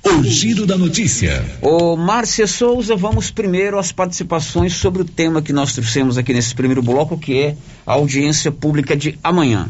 [0.02, 1.44] O giro da notícia.
[1.60, 6.54] Ô, Márcia Souza, vamos primeiro às participações sobre o tema que nós trouxemos aqui nesse
[6.54, 9.68] primeiro bloco, que é a audiência pública de amanhã.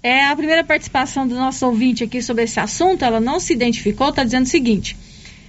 [0.00, 4.10] É, a primeira participação do nosso ouvinte aqui sobre esse assunto, ela não se identificou,
[4.10, 4.96] está dizendo o seguinte: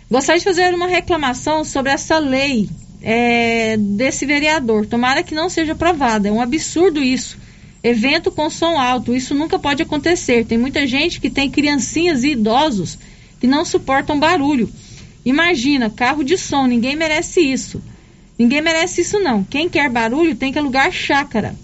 [0.10, 2.68] gostaria de fazer uma reclamação sobre essa lei
[3.04, 4.88] é, desse vereador.
[4.88, 6.28] Tomara que não seja aprovada.
[6.28, 7.38] É um absurdo isso.
[7.84, 10.46] Evento com som alto, isso nunca pode acontecer.
[10.46, 12.98] Tem muita gente que tem criancinhas e idosos
[13.46, 14.68] que não suportam barulho.
[15.24, 17.80] Imagina, carro de som, ninguém merece isso.
[18.40, 19.44] Ninguém merece isso não.
[19.44, 21.56] Quem quer barulho tem que alugar chácara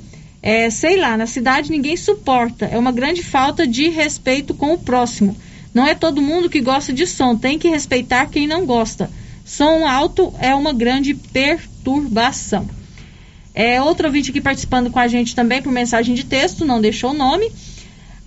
[0.44, 2.66] é, sei lá, na cidade ninguém suporta.
[2.66, 5.36] É uma grande falta de respeito com o próximo.
[5.74, 9.10] Não é todo mundo que gosta de som, tem que respeitar quem não gosta.
[9.46, 12.68] Som alto é uma grande perturbação.
[13.54, 17.12] É, outro ouvinte aqui participando com a gente também por mensagem de texto, não deixou
[17.12, 17.52] o nome.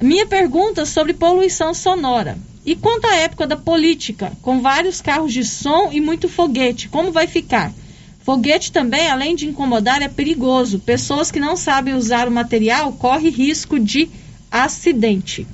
[0.01, 2.37] Minha pergunta sobre poluição sonora.
[2.67, 7.13] E quanto à época da política, com vários carros de som e muito foguete, como
[7.13, 7.73] vai ficar?
[8.21, 10.79] Foguete também, além de incomodar, é perigoso.
[10.79, 14.09] Pessoas que não sabem usar o material correm risco de
[14.51, 15.47] acidente.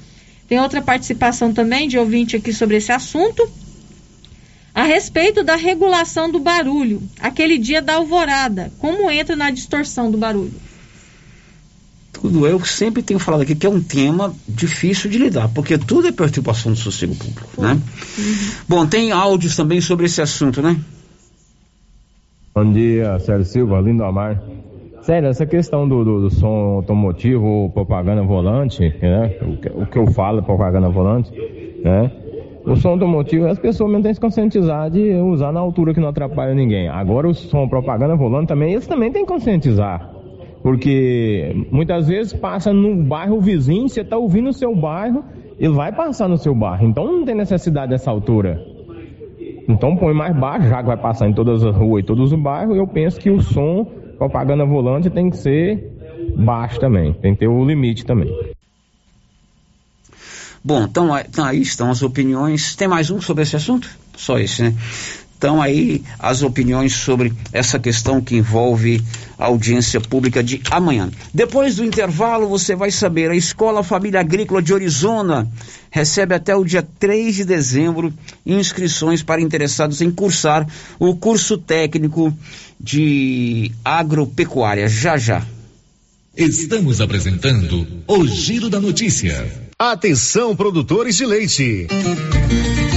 [0.49, 3.51] Tem outra participação também de ouvinte aqui sobre esse assunto.
[4.73, 10.16] A respeito da regulação do barulho, aquele dia da alvorada, como entra na distorção do
[10.16, 10.55] barulho?
[12.20, 16.06] Tudo eu sempre tenho falado aqui que é um tema difícil de lidar, porque tudo
[16.06, 17.72] é perturbação do sossego público, né?
[17.72, 18.35] Uhum.
[18.68, 20.76] Bom, tem áudios também sobre esse assunto, né?
[22.54, 24.42] Bom dia, Sérgio Silva, lindo amar.
[25.00, 29.38] Sério, essa questão do, do, do som automotivo, propaganda volante, né?
[29.40, 31.33] O que, o que, eu falo, propaganda volante,
[31.83, 32.11] né?
[32.66, 36.00] O som automotivo, as pessoas mesmo têm que se conscientizar de usar na altura que
[36.00, 36.87] não atrapalha ninguém.
[36.88, 40.19] Agora o som propaganda volante também, eles também têm que conscientizar.
[40.62, 45.25] Porque muitas vezes passa no bairro vizinho, você está ouvindo o seu bairro,
[45.59, 46.87] ele vai passar no seu bairro.
[46.87, 48.62] Então não tem necessidade dessa altura.
[49.68, 52.38] Então põe mais baixo, já que vai passar em todas as ruas e todos os
[52.38, 53.85] bairros, eu penso que o som,
[54.18, 55.96] propaganda volante, tem que ser
[56.37, 58.31] baixo também, tem que ter o limite também.
[60.62, 62.77] Bom, então, então aí estão as opiniões.
[62.77, 63.88] Tem mais um sobre esse assunto?
[64.14, 64.75] Só esse, né?
[65.40, 69.03] Então aí as opiniões sobre essa questão que envolve
[69.38, 71.11] a audiência pública de amanhã.
[71.33, 75.48] Depois do intervalo você vai saber, a Escola Família Agrícola de Orizona
[75.90, 78.12] recebe até o dia 3 de dezembro
[78.44, 80.66] inscrições para interessados em cursar
[80.98, 82.37] o curso técnico
[82.79, 84.88] de agropecuária.
[84.90, 85.42] Já já.
[86.37, 89.50] Estamos apresentando o Giro da Notícia.
[89.79, 91.87] Atenção, produtores de leite.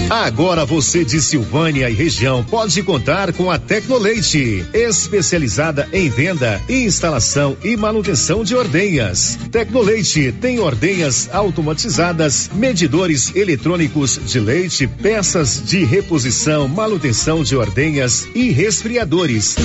[0.09, 7.57] Agora você de Silvânia e região pode contar com a Tecnoleite, especializada em venda, instalação
[7.63, 9.37] e manutenção de ordenhas.
[9.51, 18.51] Tecnoleite tem ordenhas automatizadas, medidores eletrônicos de leite, peças de reposição, manutenção de ordenhas e
[18.51, 19.55] resfriadores.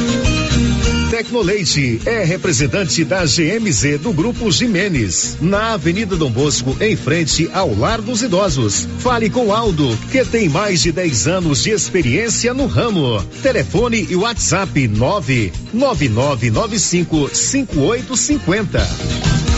[1.10, 7.74] Tecnoleite é representante da GMZ do Grupo Jimenez, na Avenida Dom Bosco, em frente ao
[7.74, 8.86] Lar dos Idosos.
[8.98, 13.22] Fale com Aldo, que tem mais de 10 anos de experiência no ramo.
[13.42, 19.57] Telefone e WhatsApp 99995 5850.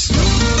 [0.09, 0.60] Yes.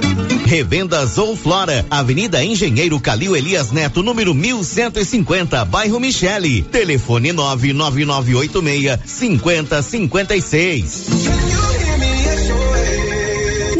[0.51, 6.61] Revendas ou Flora, Avenida Engenheiro Calil Elias Neto, número 1150, bairro Michele.
[6.63, 11.05] Telefone 99986 5056.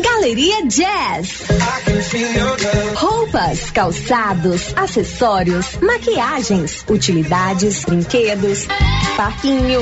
[0.02, 1.42] Galeria Jazz.
[2.96, 8.66] Roupas, calçados, acessórios, maquiagens, utilidades, brinquedos,
[9.18, 9.82] parquinho.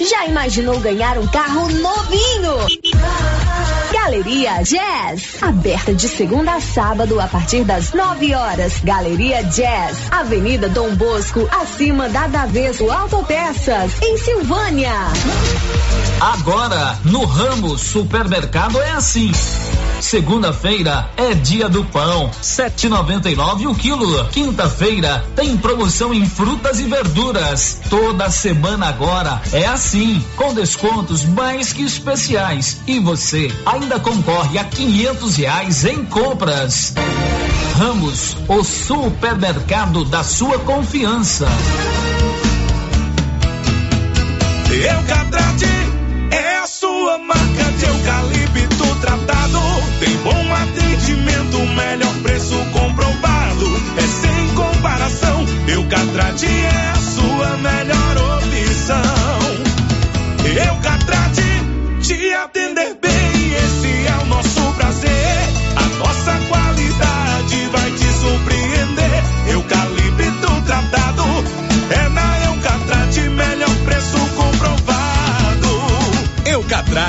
[0.00, 2.66] Já imaginou ganhar um carro novinho?
[3.92, 8.80] Galeria Jazz, aberta de segunda a sábado a partir das 9 horas.
[8.84, 14.92] Galeria Jazz, Avenida Dom Bosco, acima da Daveso Autopeças, em Silvânia.
[16.20, 19.32] Agora, no ramo supermercado é assim.
[20.00, 24.24] Segunda-feira é dia do pão, 7,99 o quilo.
[24.26, 27.80] Quinta-feira tem promoção em frutas e verduras.
[27.90, 29.87] Toda semana agora é assim,
[30.36, 32.80] com descontos mais que especiais.
[32.86, 36.92] E você ainda concorre a 500 reais em compras.
[37.74, 41.46] Ramos, o supermercado da sua confiança.
[44.70, 45.64] Eucatrate
[46.32, 49.60] é a sua marca de eucalipto tratado.
[50.00, 53.66] Tem bom atendimento, melhor preço comprovado.
[53.96, 55.46] É sem comparação.
[55.66, 57.97] Eucatrate é a sua melhor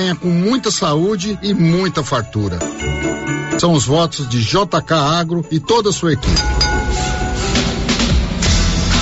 [0.00, 2.58] venha com muita saúde e muita fartura.
[3.58, 6.59] São os votos de JK Agro e toda a sua equipe.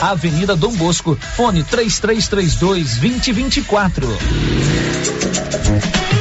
[0.00, 4.06] Avenida Dom Bosco, fone 3332 2024.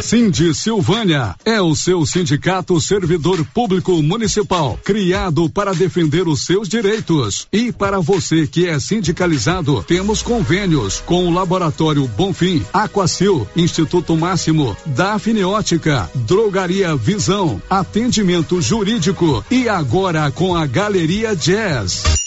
[0.01, 7.47] Cindy Silvânia é o seu sindicato servidor público municipal, criado para defender os seus direitos.
[7.51, 14.75] E para você que é sindicalizado, temos convênios com o Laboratório Bonfim, Aquacil, Instituto Máximo,
[14.85, 22.26] Dafniótica, Drogaria Visão, Atendimento Jurídico e agora com a Galeria Jazz.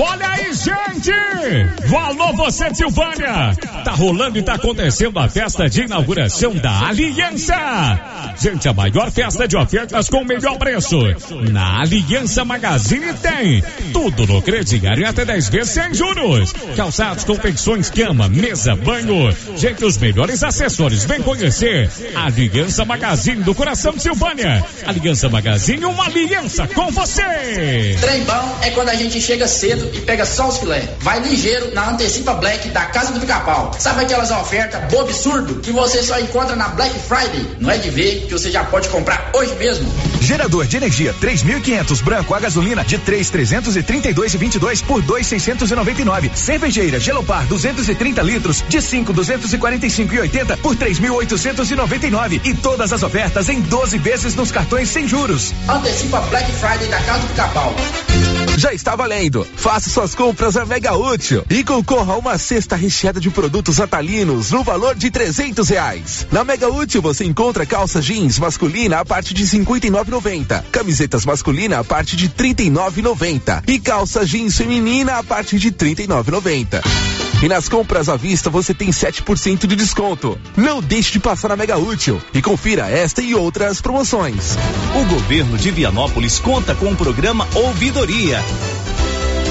[0.00, 1.12] Olha aí, gente!
[1.92, 3.52] Alô, você Silvânia!
[3.84, 7.56] Tá rolando e tá acontecendo a festa de inauguração da Aliança!
[8.40, 10.96] Gente, a maior festa de ofertas com o melhor preço.
[11.50, 16.52] Na Aliança Magazine tem tudo no crediário até 10 vezes sem juros.
[16.76, 19.34] Calçados, confecções, cama, mesa, banho.
[19.56, 21.04] Gente, os melhores acessórios.
[21.04, 24.64] Vem conhecer a Aliança Magazine do coração de Silvânia.
[24.86, 27.96] Aliança Magazine, uma aliança com você!
[28.00, 30.88] Trem bom é quando a gente chega cedo e pega só os filé.
[31.00, 33.72] Vai ligeiro na Antecipa Black da Casa do Pica-Pau.
[33.78, 37.46] Sabe aquelas ofertas bobo absurdo que você só encontra na Black Friday?
[37.58, 39.90] Não é de ver que você já pode comprar hoje mesmo.
[40.20, 46.30] Gerador de energia 3500 branco a gasolina de 3,332 e 22 por 2,699.
[46.34, 53.60] Cervejeira Gelopar 230 litros de 5,245 e 80 por 3.899 e todas as ofertas em
[53.60, 55.54] 12 vezes nos cartões sem juros.
[55.68, 57.74] Antecipa Black Friday da Casa do Pica-Pau.
[58.58, 59.46] Já está valendo.
[59.56, 63.80] Faça Faça suas compras a Mega Útil e concorra a uma cesta recheada de produtos
[63.80, 66.26] atalinos no valor de trezentos reais.
[66.32, 70.66] Na Mega Útil você encontra calça jeans masculina a partir de cinquenta e nove noventa,
[70.72, 75.60] camisetas masculina a partir de trinta e nove noventa e calça jeans feminina a partir
[75.60, 76.82] de trinta e nove noventa.
[77.40, 80.36] E nas compras à vista você tem 7% de desconto.
[80.56, 84.56] Não deixe de passar na Mega Útil e confira esta e outras promoções.
[84.96, 88.42] O governo de Vianópolis conta com o programa Ouvidoria.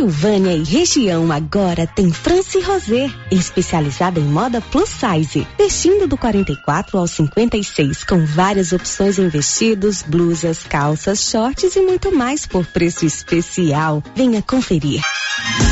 [0.00, 6.96] Silvânia e região agora tem France Rosé, especializada em moda plus size, vestindo do 44
[6.96, 13.04] ao 56, com várias opções em vestidos, blusas, calças, shorts e muito mais por preço
[13.04, 14.02] especial.
[14.16, 15.02] Venha conferir.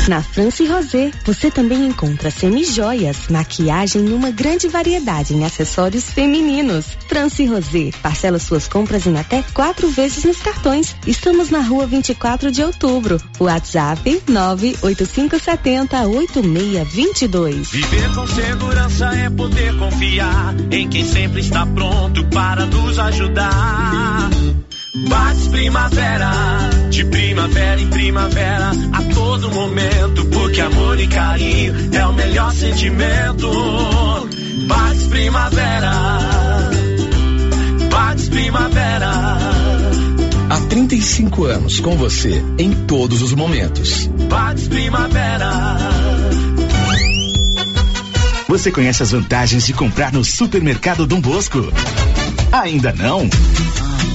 [0.09, 6.97] Na France Rosé, você também encontra semijoias, maquiagem e uma grande variedade em acessórios femininos.
[7.07, 10.95] France Rosé, parcela suas compras em até quatro vezes nos cartões.
[11.05, 13.21] Estamos na rua 24 de outubro.
[13.39, 17.69] WhatsApp 98570 8622.
[17.69, 24.29] Viver com segurança é poder confiar em quem sempre está pronto para nos ajudar.
[24.95, 26.31] Bates Primavera,
[26.89, 33.49] de primavera em primavera, a todo momento, porque amor e carinho é o melhor sentimento.
[34.67, 35.91] Bates Primavera,
[37.91, 39.11] Bates Primavera.
[40.49, 44.07] Há 35 anos com você em todos os momentos.
[44.07, 45.51] Bates Primavera.
[48.47, 51.71] Você conhece as vantagens de comprar no Supermercado Dom Bosco?
[52.51, 53.29] Ainda não?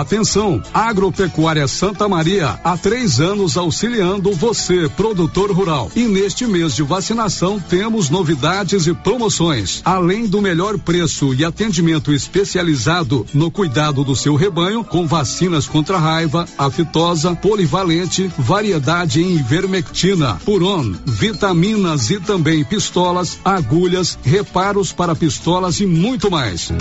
[0.00, 5.88] Atenção, Agropecuária Santa Maria, há três anos auxiliando você, produtor rural.
[5.94, 9.82] E neste mês de vacinação temos novidades e promoções.
[9.84, 15.96] Além do melhor preço e atendimento especializado no cuidado do seu rebanho, com vacinas contra
[15.96, 25.78] raiva, aftosa, polivalente, variedade em ivermectina, puron, vitaminas e também pistolas, agulhas, reparos para pistolas
[25.78, 26.72] e muito mais.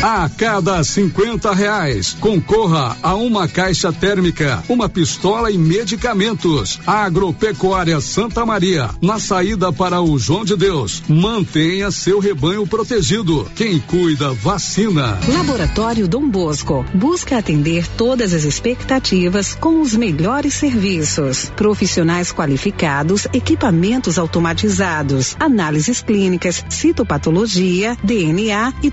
[0.00, 6.78] A cada 50 reais, concorra a uma caixa térmica, uma pistola e medicamentos.
[6.86, 11.02] Agropecuária Santa Maria, na saída para o João de Deus.
[11.08, 13.50] Mantenha seu rebanho protegido.
[13.56, 15.18] Quem cuida, vacina.
[15.26, 21.50] Laboratório Dom Bosco busca atender todas as expectativas com os melhores serviços.
[21.56, 28.92] Profissionais qualificados, equipamentos automatizados, análises clínicas, citopatologia, DNA e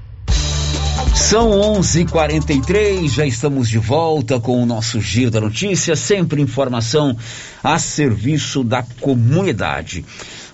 [1.13, 7.15] São 11:43, já estamos de volta com o nosso giro da notícia, sempre informação
[7.63, 10.05] a serviço da comunidade.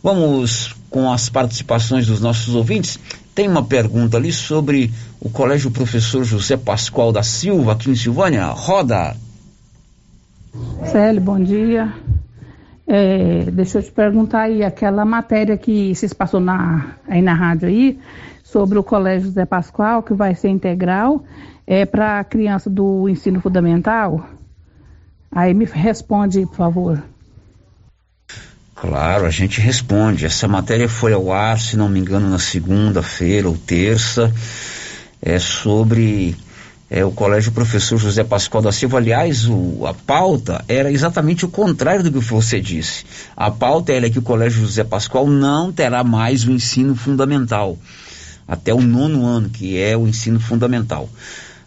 [0.04, 3.00] Vamos com as participações dos nossos ouvintes.
[3.34, 8.46] Tem uma pergunta ali sobre o Colégio Professor José Pascoal da Silva aqui em Silvânia.
[8.48, 9.16] Roda.
[10.92, 11.94] Célio, bom dia.
[12.88, 17.68] É, deixa eu te perguntar aí, aquela matéria que vocês passou na, aí na rádio
[17.68, 18.00] aí,
[18.58, 21.24] sobre o Colégio José Pascoal, que vai ser integral,
[21.68, 24.28] é para criança do ensino fundamental.
[25.32, 27.04] Aí me responde, por favor.
[28.74, 30.26] Claro, a gente responde.
[30.26, 34.34] Essa matéria foi ao ar, se não me engano, na segunda-feira ou terça,
[35.22, 36.36] é sobre
[36.90, 38.98] é, o Colégio Professor José Pascoal da Silva.
[38.98, 43.06] Aliás, o, a pauta era exatamente o contrário do que você disse.
[43.36, 47.78] A pauta era que o Colégio José Pascoal não terá mais o ensino fundamental,
[48.48, 51.10] até o nono ano, que é o ensino fundamental.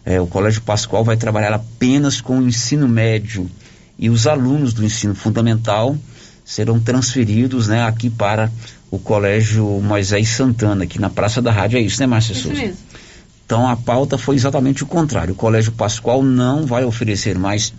[0.03, 3.49] É, o Colégio Pascoal vai trabalhar apenas com o ensino médio
[3.99, 5.95] e os alunos do ensino fundamental
[6.43, 8.51] serão transferidos né, aqui para
[8.89, 11.77] o Colégio Moisés Santana, aqui na Praça da Rádio.
[11.77, 12.59] É isso, né, Márcia Isso Souza?
[12.59, 12.77] mesmo.
[13.45, 15.33] Então a pauta foi exatamente o contrário.
[15.33, 17.73] O Colégio Pascoal não vai oferecer mais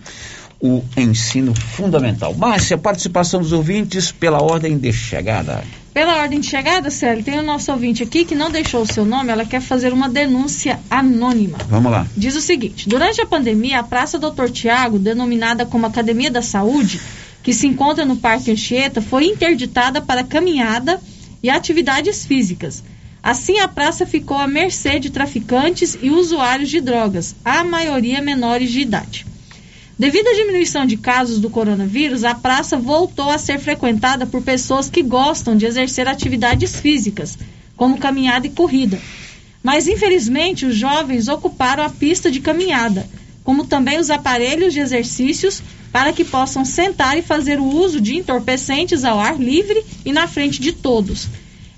[0.63, 2.33] o ensino fundamental.
[2.33, 5.61] Márcia, participação dos ouvintes pela ordem de chegada.
[5.93, 9.03] Pela ordem de chegada, Célio, tem o nosso ouvinte aqui que não deixou o seu
[9.03, 11.57] nome, ela quer fazer uma denúncia anônima.
[11.67, 12.07] Vamos lá.
[12.15, 17.01] Diz o seguinte: durante a pandemia, a Praça Doutor Tiago, denominada como Academia da Saúde,
[17.43, 20.97] que se encontra no Parque Anchieta, foi interditada para caminhada
[21.43, 22.81] e atividades físicas.
[23.21, 28.71] Assim, a praça ficou à mercê de traficantes e usuários de drogas, a maioria menores
[28.71, 29.32] de idade.
[30.03, 34.89] Devido à diminuição de casos do coronavírus, a praça voltou a ser frequentada por pessoas
[34.89, 37.37] que gostam de exercer atividades físicas,
[37.77, 38.99] como caminhada e corrida.
[39.63, 43.07] Mas, infelizmente, os jovens ocuparam a pista de caminhada,
[43.45, 48.17] como também os aparelhos de exercícios, para que possam sentar e fazer o uso de
[48.17, 51.29] entorpecentes ao ar livre e na frente de todos.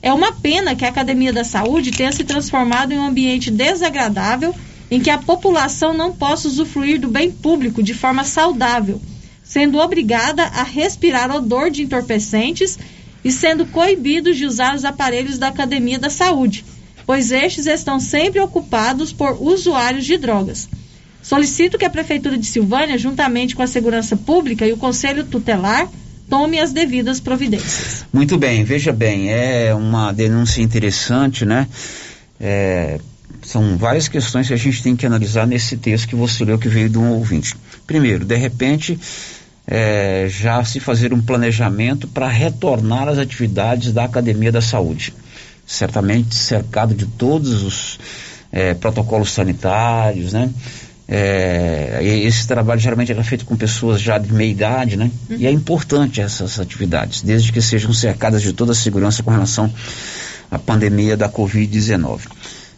[0.02, 4.52] É uma pena que a Academia da Saúde tenha se transformado em um ambiente desagradável
[4.90, 9.02] em que a população não possa usufruir do bem público de forma saudável,
[9.44, 12.78] sendo obrigada a respirar odor de entorpecentes
[13.24, 16.64] e sendo coibidos de usar os aparelhos da Academia da Saúde,
[17.06, 20.70] pois estes estão sempre ocupados por usuários de drogas.
[21.22, 25.90] Solicito que a Prefeitura de Silvânia, juntamente com a Segurança Pública e o Conselho Tutelar,
[26.30, 28.06] tome as devidas providências.
[28.14, 31.68] Muito bem, veja bem, é uma denúncia interessante, né?
[32.40, 33.00] É,
[33.46, 36.68] são várias questões que a gente tem que analisar nesse texto que você leu que
[36.68, 37.56] veio de um ouvinte.
[37.86, 39.00] Primeiro, de repente,
[39.68, 45.14] é, já se fazer um planejamento para retornar às atividades da Academia da Saúde.
[45.66, 48.00] Certamente cercado de todos os
[48.52, 50.50] é, protocolos sanitários, né?
[51.08, 55.12] É, esse trabalho geralmente era feito com pessoas já de meia idade, né?
[55.30, 59.72] E é importante essas atividades, desde que sejam cercadas de toda a segurança com relação
[60.50, 62.22] à pandemia da Covid-19.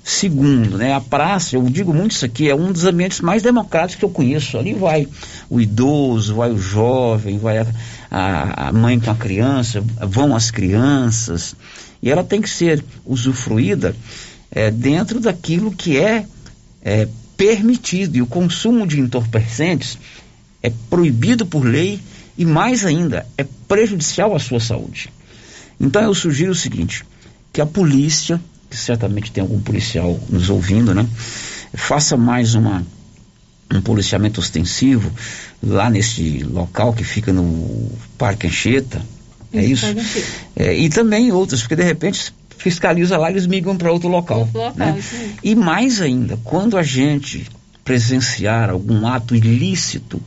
[0.09, 3.99] Segundo, né, a praça, eu digo muito isso aqui, é um dos ambientes mais democráticos
[3.99, 4.57] que eu conheço.
[4.57, 5.05] Ali vai
[5.49, 7.57] o idoso, vai o jovem, vai
[8.09, 11.57] a, a, mãe com a criança, vão as crianças.
[12.01, 13.93] E ela tem que ser usufruída
[14.49, 16.25] é, dentro daquilo que é,
[16.81, 17.05] é
[17.35, 18.15] permitido.
[18.15, 19.97] E o consumo de entorpecentes
[20.63, 21.99] é proibido por lei
[22.37, 25.09] e, mais ainda, é prejudicial à sua saúde.
[25.77, 27.03] Então eu sugiro o seguinte:
[27.51, 28.39] que a polícia,
[28.69, 31.07] que certamente tem algum policial nos ouvindo, né?
[31.73, 32.85] Faça mais uma,
[33.73, 35.11] um policiamento ostensivo
[35.61, 39.01] lá nesse local que fica no Parque Anchieta.
[39.53, 39.85] É isso?
[40.55, 44.39] É, e também outros, porque de repente fiscaliza lá, eles migram para outro local.
[44.39, 45.01] Outro local, né?
[45.43, 47.47] E mais ainda, quando a gente
[47.83, 50.21] presenciar algum ato ilícito,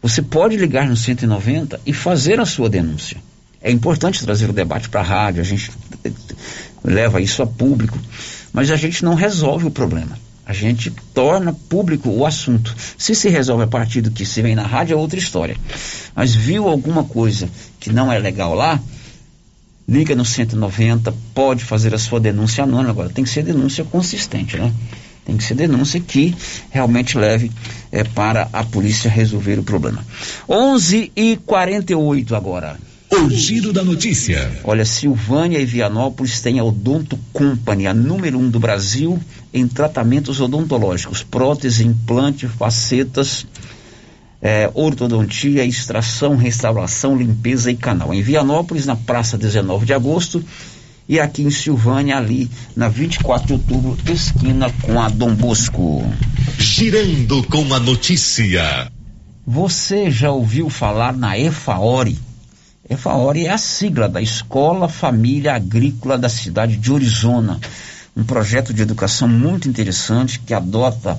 [0.00, 3.16] você pode ligar no 190 e fazer a sua denúncia.
[3.68, 5.70] É importante trazer o debate para a rádio, a gente
[6.82, 7.98] leva isso a público,
[8.50, 10.18] mas a gente não resolve o problema.
[10.46, 12.74] A gente torna público o assunto.
[12.96, 15.54] Se se resolve a partir do que se vem na rádio é outra história.
[16.16, 17.46] Mas viu alguma coisa
[17.78, 18.80] que não é legal lá,
[19.86, 22.88] liga no 190, pode fazer a sua denúncia anônima.
[22.88, 24.72] Agora, tem que ser denúncia consistente, né?
[25.26, 26.34] Tem que ser denúncia que
[26.70, 27.52] realmente leve
[27.92, 30.02] é, para a polícia resolver o problema.
[30.48, 32.87] 11 e 48 agora.
[33.10, 34.50] O giro da notícia.
[34.62, 39.18] Olha, Silvânia e Vianópolis têm a Odonto Company, a número um do Brasil
[39.52, 43.46] em tratamentos odontológicos, prótese, implante, facetas,
[44.42, 48.12] é, ortodontia, extração, restauração, limpeza e canal.
[48.12, 50.44] Em Vianópolis, na Praça 19 de Agosto,
[51.08, 56.04] e aqui em Silvânia, ali na 24 de outubro, esquina com a Dom Bosco.
[56.58, 58.92] Girando com a notícia.
[59.46, 62.27] Você já ouviu falar na EFAORE?
[62.90, 67.60] EFAORE é a sigla da Escola Família Agrícola da cidade de Orizona.
[68.16, 71.18] Um projeto de educação muito interessante que adota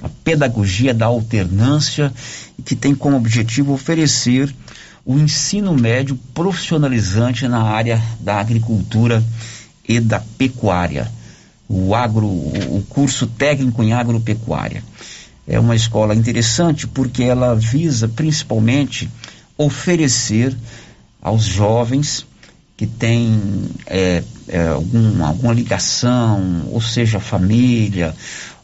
[0.00, 2.12] a pedagogia da alternância
[2.56, 4.54] e que tem como objetivo oferecer
[5.04, 9.24] o ensino médio profissionalizante na área da agricultura
[9.88, 11.10] e da pecuária,
[11.68, 14.84] o agro, o curso técnico em agropecuária.
[15.48, 19.10] é uma escola interessante porque ela visa principalmente
[19.56, 20.56] oferecer
[21.22, 22.26] aos jovens
[22.76, 23.40] que têm
[23.86, 28.14] é, é, algum, alguma ligação, ou seja, família,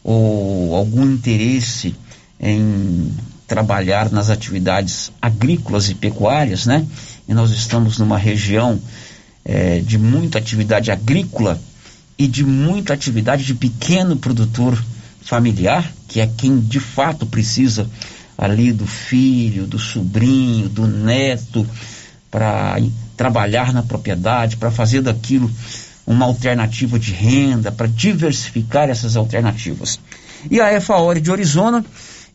[0.03, 1.93] ou algum interesse
[2.39, 3.11] em
[3.45, 6.85] trabalhar nas atividades agrícolas e pecuárias, né?
[7.27, 8.79] E nós estamos numa região
[9.43, 11.59] é, de muita atividade agrícola
[12.17, 14.81] e de muita atividade de pequeno produtor
[15.21, 17.89] familiar, que é quem de fato precisa
[18.37, 21.67] ali do filho, do sobrinho, do neto,
[22.35, 22.75] para
[23.15, 25.49] trabalhar na propriedade, para fazer daquilo
[26.05, 29.97] uma alternativa de renda, para diversificar essas alternativas.
[30.51, 31.85] E a EFAORE de Arizona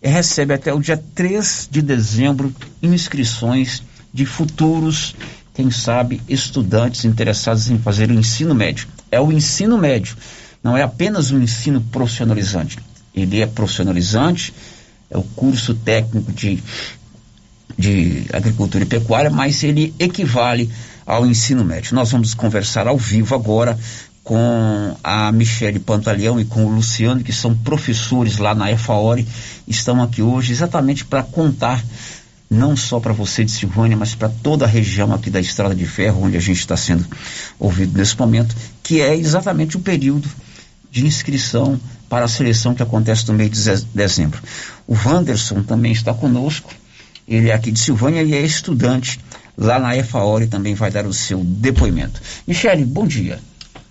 [0.03, 2.51] recebe até o dia 3 de dezembro
[2.83, 5.15] inscrições de futuros,
[5.53, 8.89] quem sabe, estudantes interessados em fazer o ensino médio.
[9.11, 10.17] É o ensino médio,
[10.65, 12.79] não é apenas um ensino profissionalizante.
[13.15, 14.55] Ele é profissionalizante,
[15.11, 16.63] é o curso técnico de,
[17.81, 20.71] de agricultura e pecuária, mas ele equivale
[21.07, 21.95] ao ensino médio.
[21.95, 23.77] Nós vamos conversar ao vivo agora
[24.23, 29.27] com a Michele Pantaleão e com o Luciano, que são professores lá na EFAORE,
[29.67, 31.83] estão aqui hoje exatamente para contar,
[32.49, 35.87] não só para você de Silvânia, mas para toda a região aqui da Estrada de
[35.87, 37.05] Ferro, onde a gente está sendo
[37.59, 40.29] ouvido nesse momento, que é exatamente o período
[40.91, 44.41] de inscrição para a seleção que acontece no mês de dezembro.
[44.87, 46.71] O Wanderson também está conosco,
[47.31, 49.21] ele é aqui de Silvânia e é estudante
[49.57, 52.21] lá na EFAORE, também vai dar o seu depoimento.
[52.47, 53.39] Michele, bom dia.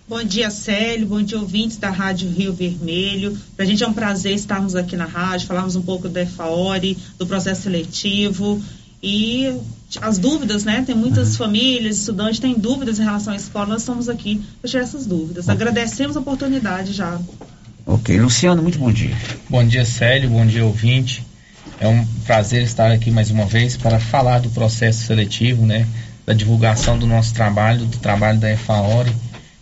[0.08, 1.06] Bom dia, Célio.
[1.06, 3.38] Bom dia, ouvintes da Rádio Rio Vermelho.
[3.56, 6.98] Para a gente é um prazer estarmos aqui na rádio, falarmos um pouco da EFAORE,
[7.18, 8.62] do processo seletivo
[9.02, 9.56] e
[10.02, 10.84] as dúvidas, né?
[10.86, 11.36] Tem muitas uhum.
[11.36, 13.68] famílias, estudantes têm dúvidas em relação à escola.
[13.68, 15.46] Nós estamos aqui para tirar essas dúvidas.
[15.46, 15.54] Uhum.
[15.54, 17.20] Agradecemos a oportunidade já.
[17.86, 18.20] Ok.
[18.20, 19.16] Luciano, muito bom dia.
[19.48, 20.30] Bom dia, Célio.
[20.30, 21.29] Bom dia, ouvinte.
[21.80, 25.88] É um prazer estar aqui mais uma vez para falar do processo seletivo, né?
[26.26, 29.12] Da divulgação do nosso trabalho, do trabalho da EFAORE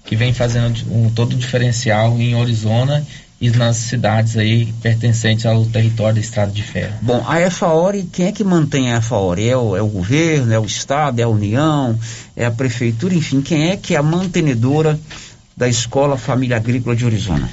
[0.07, 3.05] que vem fazendo um todo diferencial em Arizona
[3.39, 6.93] e nas cidades aí pertencentes ao território da Estrada de Ferro.
[7.01, 9.47] Bom, a EFAORE, quem é que mantém a EFAORE?
[9.47, 11.99] É o, é o governo, é o Estado, é a União,
[12.35, 14.97] é a Prefeitura, enfim, quem é que é a mantenedora
[15.55, 17.47] da Escola Família Agrícola de Arizona?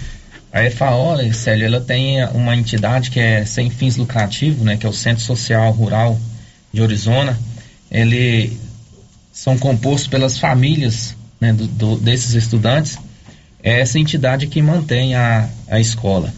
[0.55, 4.89] A EFAORE, Célio, ela tem uma entidade que é sem fins lucrativos, né, que é
[4.89, 6.17] o Centro Social Rural
[6.73, 7.37] de Arizona.
[7.91, 8.57] Ele
[9.33, 12.97] são compostos pelas famílias né, do, do, desses estudantes,
[13.65, 16.33] é essa entidade que mantém a, a escola.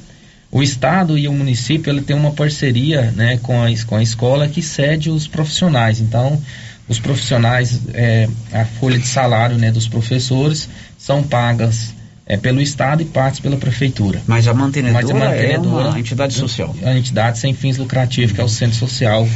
[0.51, 4.49] O Estado e o município ele tem uma parceria né, com, a, com a escola
[4.49, 6.01] que cede os profissionais.
[6.01, 6.41] Então,
[6.89, 11.95] os profissionais, é, a folha de salário né, dos professores são pagas
[12.27, 14.21] é, pelo Estado e partes pela Prefeitura.
[14.27, 16.75] Mas a mantenedora, Mas a mantenedora é uma entidade social.
[16.83, 19.29] É uma entidade sem fins lucrativos, que é o Centro Social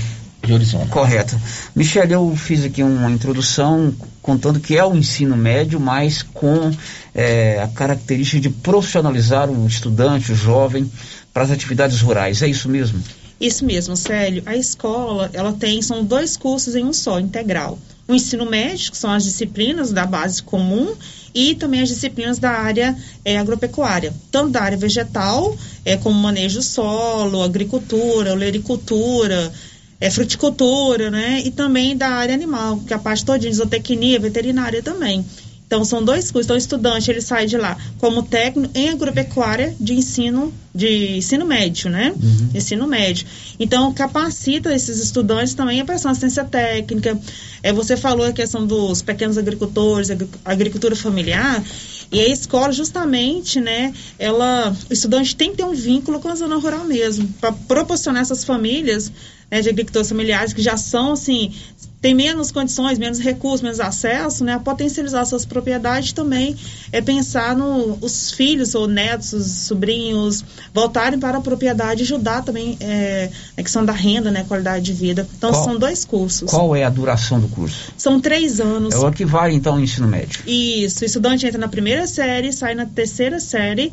[0.42, 0.86] de Arizona.
[0.86, 1.38] Correto.
[1.74, 6.70] Michele, eu fiz aqui uma introdução contando que é o ensino médio, mas com
[7.14, 10.90] é, a característica de profissionalizar o estudante, o jovem,
[11.32, 12.42] para as atividades rurais.
[12.42, 13.00] É isso mesmo?
[13.40, 14.42] Isso mesmo, Célio.
[14.44, 17.78] A escola, ela tem, são dois cursos em um só, integral.
[18.06, 20.94] O ensino médio, que são as disciplinas da base comum,
[21.34, 26.62] e também as disciplinas da área é, agropecuária, tanto da área vegetal, é, como manejo
[26.62, 29.52] solo, agricultura, olericultura,
[30.00, 31.42] é, fruticultura, né?
[31.44, 35.24] E também da área animal, que é a parte toda de zootecnia, veterinária também.
[35.70, 36.46] Então, são dois cursos.
[36.46, 41.46] Então, o estudante, ele sai de lá como técnico em agropecuária de ensino, de ensino
[41.46, 42.12] médio, né?
[42.20, 42.50] Uhum.
[42.52, 43.24] Ensino médio.
[43.56, 47.16] Então, capacita esses estudantes também a prestar assistência técnica.
[47.62, 50.10] É, você falou a questão dos pequenos agricultores,
[50.44, 51.62] agricultura familiar.
[52.10, 56.34] E a escola, justamente, né, ela, o estudante tem que ter um vínculo com a
[56.34, 59.12] zona rural mesmo, para proporcionar essas famílias
[59.50, 61.52] né, de agricultores familiares que já são, assim,
[62.00, 66.56] tem menos condições, menos recursos, menos acesso, né, a potencializar suas propriedades também
[66.92, 70.42] é pensar no os filhos ou netos, os sobrinhos
[70.72, 74.92] voltarem para a propriedade e ajudar também é, a questão da renda, né, qualidade de
[74.94, 75.28] vida.
[75.36, 76.50] Então qual, são dois cursos.
[76.50, 77.92] Qual é a duração do curso?
[77.96, 78.94] São três anos.
[78.94, 80.42] É o que vale então o ensino médio?
[80.46, 83.92] Isso, o estudante entra na primeira série, sai na terceira série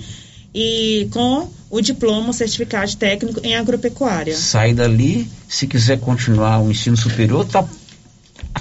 [0.60, 4.36] e com o diploma, o certificado técnico em agropecuária.
[4.36, 7.64] Sai dali, se quiser continuar o ensino superior, está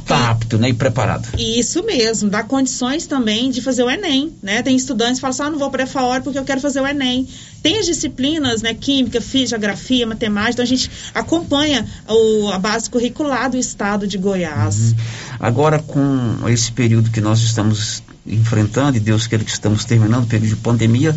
[0.04, 1.26] tá apto né, e preparado.
[1.38, 4.30] Isso mesmo, dá condições também de fazer o Enem.
[4.42, 4.62] Né?
[4.62, 6.82] Tem estudantes que falam assim, ah, não vou para a FAOR porque eu quero fazer
[6.82, 7.26] o Enem.
[7.62, 12.90] Tem as disciplinas, né, química, física, geografia, matemática, então a gente acompanha o, a base
[12.90, 14.92] curricular do estado de Goiás.
[14.92, 14.96] Uhum.
[15.40, 20.26] Agora, com esse período que nós estamos enfrentando, e Deus queira que estamos terminando, o
[20.26, 21.16] período de pandemia,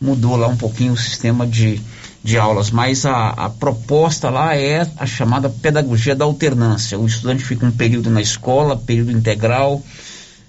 [0.00, 1.80] mudou lá um pouquinho o sistema de,
[2.22, 6.98] de aulas, mas a, a proposta lá é a chamada pedagogia da alternância.
[6.98, 9.82] O estudante fica um período na escola, período integral,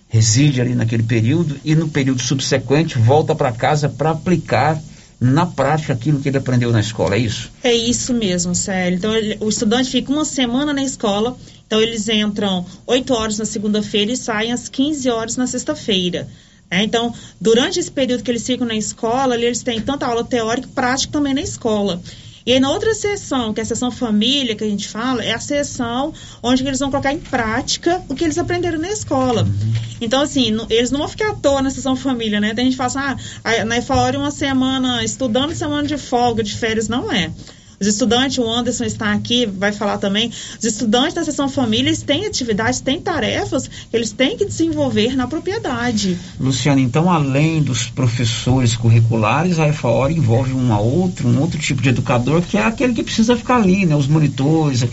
[0.10, 4.82] reside ali naquele período e no período subsequente volta para casa para aplicar
[5.20, 7.52] na prática aquilo que ele aprendeu na escola, é isso?
[7.64, 8.98] É isso mesmo, Célio.
[8.98, 11.36] Então, ele, o estudante fica uma semana na escola,
[11.66, 16.28] então eles entram 8 horas na segunda-feira e saem às 15 horas na sexta-feira.
[16.70, 20.68] É, então, durante esse período que eles ficam na escola, eles têm tanta aula teórica
[20.68, 22.02] e prática também na escola.
[22.46, 25.34] E aí, na outra sessão, que é a sessão família, que a gente fala, é
[25.34, 29.44] a sessão onde eles vão colocar em prática o que eles aprenderam na escola.
[29.44, 29.74] Uhum.
[30.00, 32.54] Então, assim, eles não vão ficar à toa na sessão família, né?
[32.54, 36.56] Tem gente que fala assim, ah, na EFAOR uma semana estudando, semana de folga, de
[36.56, 37.32] férias, não é.
[37.80, 40.32] Os estudantes, o Anderson está aqui, vai falar também.
[40.58, 45.28] Os estudantes da sessão família, têm atividades, têm tarefas que eles têm que desenvolver na
[45.28, 46.18] propriedade.
[46.40, 51.90] Luciana, então, além dos professores curriculares, a EFAOR envolve uma outra, um outro tipo de
[51.90, 53.96] educador, que é aquele que precisa ficar ali, né?
[53.96, 54.84] Os monitores,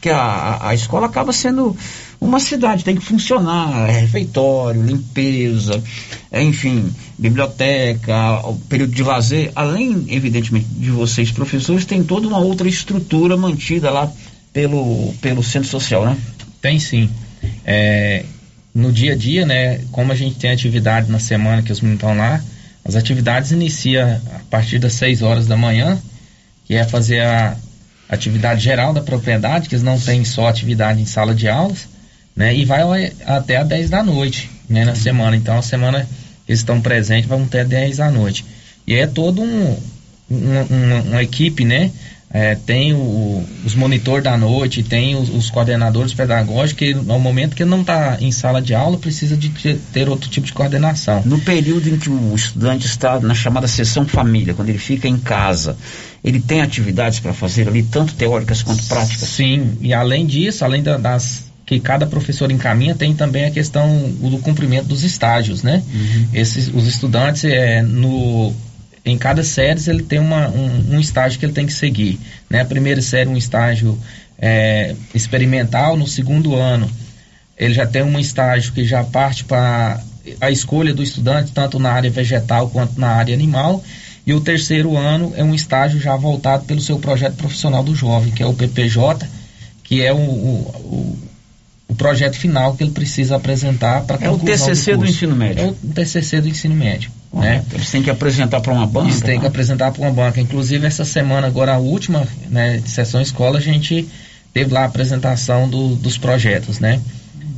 [0.00, 1.76] que a, a escola acaba sendo
[2.22, 5.82] uma cidade tem que funcionar, é refeitório, limpeza,
[6.30, 12.38] é, enfim, biblioteca, o período de lazer, além, evidentemente, de vocês, professores, tem toda uma
[12.38, 14.10] outra estrutura mantida lá
[14.52, 16.16] pelo, pelo centro social, né?
[16.60, 17.10] Tem sim.
[17.64, 18.24] É,
[18.72, 22.02] no dia a dia, né, como a gente tem atividade na semana que os meninos
[22.02, 22.40] estão lá,
[22.84, 26.00] as atividades iniciam a partir das 6 horas da manhã,
[26.64, 27.56] que é fazer a
[28.08, 31.88] atividade geral da propriedade, que eles não têm só atividade em sala de aulas,
[32.34, 32.54] né?
[32.54, 34.84] E vai até a 10 da noite, né?
[34.84, 35.36] Na semana.
[35.36, 36.08] Então, a semana
[36.48, 38.44] eles estão presentes, vão até 10 da noite.
[38.86, 39.76] E é todo um,
[40.30, 41.90] um uma, uma, equipe, né?
[42.34, 47.54] É, tem o, os monitores da noite, tem os, os, coordenadores pedagógicos, que no momento
[47.54, 50.52] que ele não está em sala de aula, precisa de ter, ter, outro tipo de
[50.52, 51.22] coordenação.
[51.26, 55.18] No período em que o estudante está na chamada sessão família, quando ele fica em
[55.18, 55.76] casa,
[56.24, 59.28] ele tem atividades para fazer ali, tanto teóricas quanto práticas?
[59.28, 64.10] Sim, e além disso, além da, das que cada professor encaminha tem também a questão
[64.20, 65.82] do cumprimento dos estágios, né?
[65.90, 66.28] Uhum.
[66.34, 68.52] Esses, os estudantes, é, no,
[69.06, 72.20] em cada série, ele tem uma, um, um, estágio que ele tem que seguir.
[72.50, 72.60] Né?
[72.60, 73.98] A primeira série, um estágio
[74.38, 76.90] é, experimental, no segundo ano,
[77.56, 79.98] ele já tem um estágio que já parte para
[80.42, 83.82] a escolha do estudante, tanto na área vegetal quanto na área animal.
[84.26, 88.30] E o terceiro ano é um estágio já voltado pelo seu projeto profissional do jovem,
[88.30, 89.26] que é o PPJ,
[89.82, 91.31] que é o, o, o
[91.94, 95.64] projeto final que ele precisa apresentar para É o TCC do, do, ensino médio.
[95.64, 97.10] É o TCC do ensino médio.
[97.32, 97.62] né?
[97.72, 99.08] Eles têm que apresentar para uma banca?
[99.08, 100.40] Eles têm que apresentar para uma banca.
[100.40, 104.08] Inclusive, essa semana, agora a última né, de sessão escola, a gente
[104.52, 107.00] teve lá a apresentação do, dos projetos, né?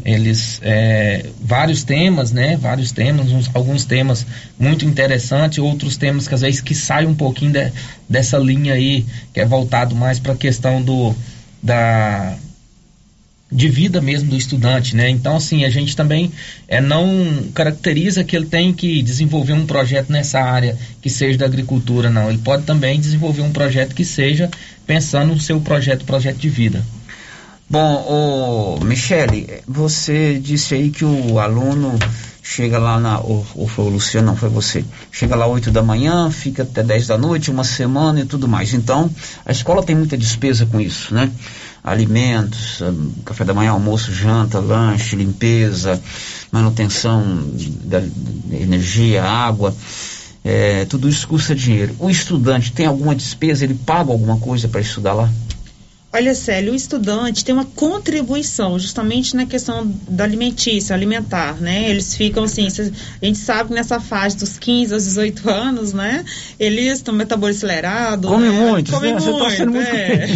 [0.05, 2.57] Eles, é, vários temas, né?
[2.59, 4.27] Vários temas, uns, alguns temas
[4.59, 7.73] muito interessantes, outros temas que às vezes que saem um pouquinho de,
[8.09, 11.15] dessa linha aí, que é voltado mais para a questão do,
[11.63, 12.37] da,
[13.55, 15.09] de vida mesmo do estudante, né?
[15.09, 16.33] Então, assim, a gente também
[16.67, 17.07] é, não
[17.55, 22.29] caracteriza que ele tem que desenvolver um projeto nessa área que seja da agricultura, não.
[22.29, 24.51] Ele pode também desenvolver um projeto que seja
[24.85, 26.85] pensando no seu projeto, projeto de vida.
[27.71, 31.97] Bom, o Michele, você disse aí que o aluno
[32.43, 33.21] chega lá na.
[33.21, 34.85] Ou, ou foi o Luciano, não, foi você.
[35.11, 38.75] Chega lá 8 da manhã, fica até 10 da noite, uma semana e tudo mais.
[38.75, 39.11] Então,
[39.47, 41.31] a escola tem muita despesa com isso, né?
[41.85, 46.01] Alimentos, hum, café da manhã, almoço, janta, lanche, limpeza,
[46.51, 47.23] manutenção
[47.85, 48.03] da
[48.51, 49.75] energia, água.
[50.43, 51.95] É, tudo isso custa dinheiro.
[51.99, 53.65] O estudante tem alguma despesa?
[53.65, 55.31] Ele paga alguma coisa para estudar lá?
[56.15, 61.91] Olha, Célio, o estudante tem uma contribuição justamente na questão da alimentícia, alimentar, né?
[61.91, 66.25] Eles ficam assim, a gente sabe que nessa fase dos 15 aos 18 anos, né?
[66.57, 68.29] Eles têm metabolismo acelerado.
[68.29, 68.53] Come né?
[68.53, 69.19] muito, come né?
[69.19, 69.25] muito.
[69.25, 69.89] Você tá sendo muito...
[69.89, 70.29] É.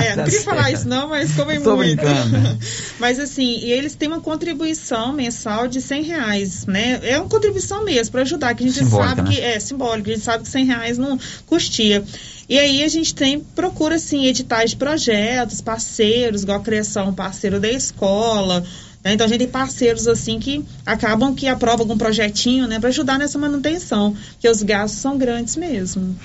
[0.08, 1.76] é, não queria falar isso não, mas comem muito.
[1.76, 2.58] brincando.
[2.98, 6.98] mas assim, e eles têm uma contribuição mensal de 100 reais, né?
[7.02, 9.36] É uma contribuição mesmo para ajudar, que a gente Simbólica, sabe né?
[9.36, 12.02] que é simbólico, a gente sabe que 100 reais não custia.
[12.48, 17.60] E aí a gente tem, procura assim, editais de projetos, parceiros, igual a criação, parceiro
[17.60, 18.64] da escola.
[19.04, 19.12] Né?
[19.12, 23.18] Então a gente tem parceiros assim que acabam que aprovam algum projetinho, né, para ajudar
[23.18, 26.16] nessa manutenção, porque os gastos são grandes mesmo.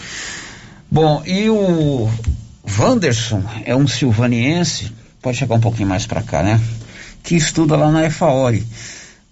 [0.89, 2.09] Bom, e o
[2.79, 6.61] Wanderson é um silvaniense, pode chegar um pouquinho mais para cá, né?
[7.21, 8.65] Que estuda lá na EFAORE.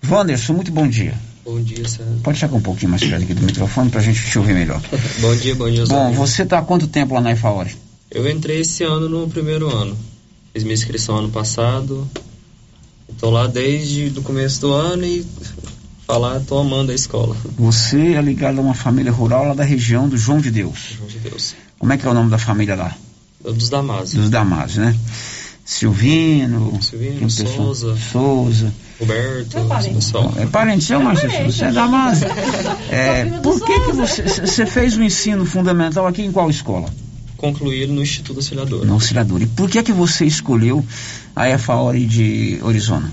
[0.10, 1.14] Wanderson, muito bom dia.
[1.44, 2.20] Bom dia, Sérgio.
[2.24, 4.82] Pode chegar um pouquinho mais perto aqui do microfone para a gente te ouvir melhor.
[5.20, 5.86] bom dia, bom dia.
[5.86, 7.76] Bom, você está há quanto tempo lá na EFAORE?
[8.10, 9.98] Eu entrei esse ano no primeiro ano.
[10.54, 12.08] Fiz minha inscrição ano passado.
[13.10, 15.26] Estou lá desde o começo do ano e
[16.12, 17.38] Falar, tô amando a escola.
[17.58, 20.98] Você é ligado a uma família rural lá da região do João de Deus.
[20.98, 21.56] João de Deus.
[21.80, 22.94] Como é que é o nome da família lá?
[23.42, 24.16] Dos Damasos.
[24.16, 24.94] Dos Damasos, né?
[25.64, 27.56] Silvino, Silvino, pessoal?
[27.56, 27.98] Souza.
[28.12, 28.74] Souza.
[29.02, 30.34] Roberto, esse pessoal.
[30.38, 31.28] É parente seu, Márcio?
[31.46, 32.26] Você é Damaso.
[32.90, 36.88] É, por que que você, você fez o ensino fundamental aqui em qual escola?
[37.36, 38.86] Concluir no Instituto Auxiliador.
[38.86, 39.42] No Auxiliador.
[39.42, 40.86] E por que que você escolheu
[41.36, 43.12] a EFAORI de Arizona?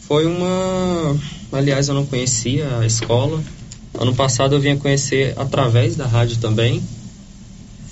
[0.00, 1.16] Foi uma.
[1.52, 3.42] Aliás, eu não conhecia a escola.
[3.98, 6.82] Ano passado eu vinha conhecer através da rádio também.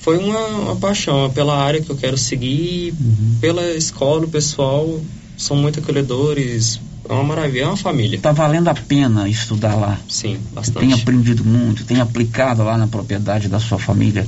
[0.01, 3.37] Foi uma, uma paixão pela área que eu quero seguir, Uhum.
[3.41, 5.01] pela escola, o pessoal
[5.37, 6.81] são muito acolhedores.
[7.09, 8.19] É uma maravilha, é uma família.
[8.19, 9.99] Tá valendo a pena estudar lá?
[10.09, 10.79] Sim, bastante.
[10.79, 14.27] tem aprendido muito, tem aplicado lá na propriedade da sua família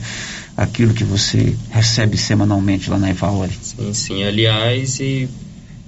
[0.57, 3.53] aquilo que você recebe semanalmente lá na EFAORI.
[3.63, 4.25] Sim, sim.
[4.25, 5.29] Aliás, e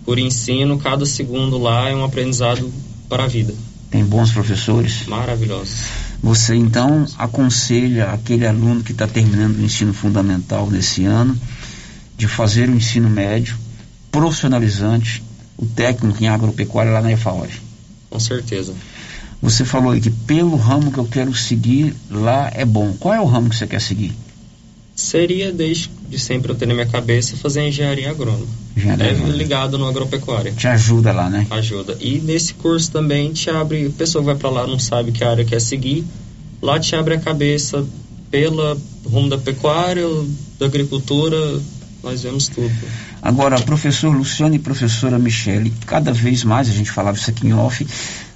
[0.04, 2.72] por ensino, cada segundo lá é um aprendizado
[3.08, 3.54] para a vida.
[3.90, 5.06] Tem bons professores.
[5.06, 5.80] Maravilhosos.
[6.22, 11.38] Você então aconselha aquele aluno que está terminando o ensino fundamental nesse ano
[12.16, 13.56] de fazer o ensino médio
[14.11, 15.22] profissionalizante,
[15.56, 17.52] o técnico em agropecuária lá na EFAORI.
[18.11, 18.74] Com certeza.
[19.40, 22.94] Você falou aí que pelo ramo que eu quero seguir lá é bom.
[22.98, 24.12] Qual é o ramo que você quer seguir?
[24.94, 28.46] Seria, desde de sempre eu ter na minha cabeça, fazer engenharia agrônoma.
[28.76, 29.36] Engenharia é agrônoma.
[29.36, 30.52] ligado no agropecuária.
[30.52, 31.46] Te ajuda lá, né?
[31.50, 31.96] Ajuda.
[32.00, 35.44] E nesse curso também te abre, a pessoa vai para lá não sabe que área
[35.44, 36.04] quer seguir,
[36.61, 37.86] lá te abre a cabeça
[38.30, 40.04] pela rumo da pecuária,
[40.59, 41.61] da agricultura,
[42.02, 42.74] nós vemos tudo.
[43.22, 47.52] Agora, professor Luciano e professora Michele, cada vez mais, a gente falava isso aqui em
[47.52, 47.86] off,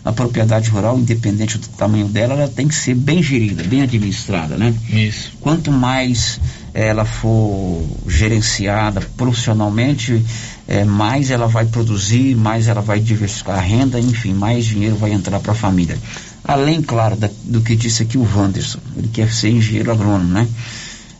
[0.05, 4.57] a propriedade rural, independente do tamanho dela, ela tem que ser bem gerida, bem administrada,
[4.57, 4.75] né?
[4.91, 5.33] Isso.
[5.41, 6.41] Quanto mais
[6.75, 10.25] ela for gerenciada profissionalmente,
[10.67, 15.13] eh, mais ela vai produzir, mais ela vai diversificar a renda, enfim, mais dinheiro vai
[15.13, 15.97] entrar para a família.
[16.45, 20.49] Além, claro, da- do que disse aqui o Wanderson, ele quer ser engenheiro agrônomo, né?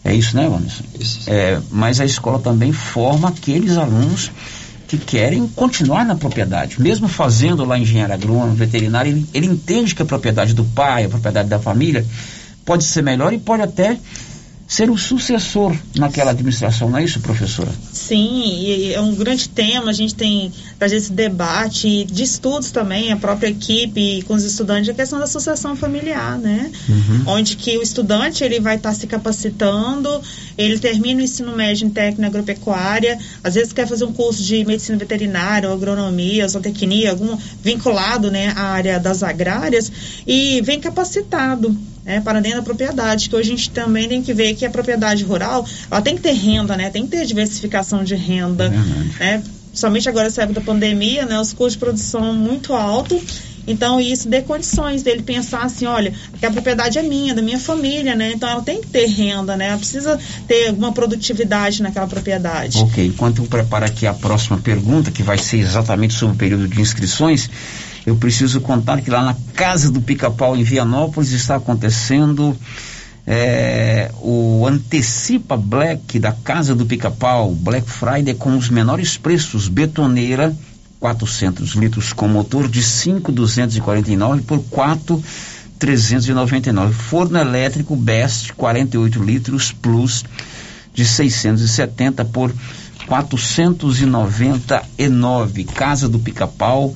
[0.05, 0.85] É isso, né, Wanderson?
[0.99, 1.31] Isso.
[1.31, 4.33] É, mas a escola também forma aqueles alunos
[4.89, 6.81] que querem continuar na propriedade.
[6.81, 11.09] Mesmo fazendo lá engenheiro agrônomo, veterinário, ele, ele entende que a propriedade do pai, a
[11.09, 12.05] propriedade da família,
[12.65, 13.97] pode ser melhor e pode até
[14.73, 17.71] ser o sucessor naquela administração, não é isso, professora?
[17.93, 19.91] Sim, é um grande tema.
[19.91, 24.89] A gente tem trazido esse debate de estudos também, a própria equipe com os estudantes,
[24.89, 26.73] a questão da associação familiar, né?
[27.27, 30.09] Onde que o estudante ele vai estar se capacitando,
[30.57, 34.65] ele termina o ensino médio em técnica agropecuária, às vezes quer fazer um curso de
[34.65, 39.93] medicina veterinária, ou agronomia, zootecnia, algum vinculado, né, à área das agrárias
[40.27, 41.77] e vem capacitado.
[42.05, 44.71] Né, para dentro da propriedade, que hoje a gente também tem que ver que a
[44.71, 48.69] propriedade rural, ela tem que ter renda, né, tem que ter diversificação de renda,
[49.21, 49.41] né,
[49.73, 53.23] somente agora essa época da pandemia, né, os custos de produção muito altos,
[53.69, 57.61] então isso dê condições dele pensar assim, olha, que a propriedade é minha, da minha
[57.61, 62.09] família, né, então ela tem que ter renda, né, ela precisa ter alguma produtividade naquela
[62.09, 62.79] propriedade.
[62.79, 66.67] Ok, enquanto eu preparo aqui a próxima pergunta, que vai ser exatamente sobre o período
[66.67, 67.49] de inscrições,
[68.05, 72.57] eu preciso contar que lá na Casa do Pica-Pau, em Vianópolis, está acontecendo
[73.27, 80.55] é, o Antecipa Black da Casa do Pica-Pau, Black Friday com os menores preços, betoneira
[80.99, 86.93] 400 litros com motor de 5,249 por 4,399.
[86.95, 90.25] Forno elétrico Best 48 litros plus
[90.95, 92.55] de 670 por
[93.07, 95.65] 499.
[95.65, 96.95] Casa do Pica-Pau,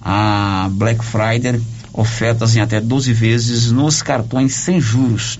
[0.00, 1.60] a Black Friday,
[1.92, 5.38] ofertas em até 12 vezes nos cartões sem juros.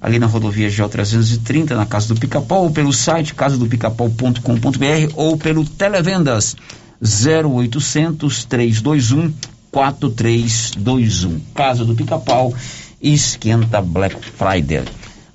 [0.00, 5.64] Ali na rodovia GO 330, na Casa do Pica-Pau, ou pelo site casadopicapau.com.br ou pelo
[5.64, 6.56] Televendas
[7.00, 9.32] 0800 321
[9.70, 11.40] 4321.
[11.54, 12.54] Casa do Pica-Pau,
[13.00, 14.84] esquenta Black Friday.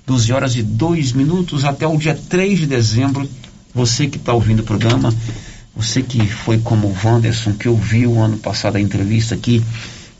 [0.06, 3.28] 12 horas e 2 minutos até o dia 3 de dezembro.
[3.74, 5.14] Você que está ouvindo o programa,
[5.74, 9.62] você que foi como o Wanderson, que ouviu ano passado a entrevista aqui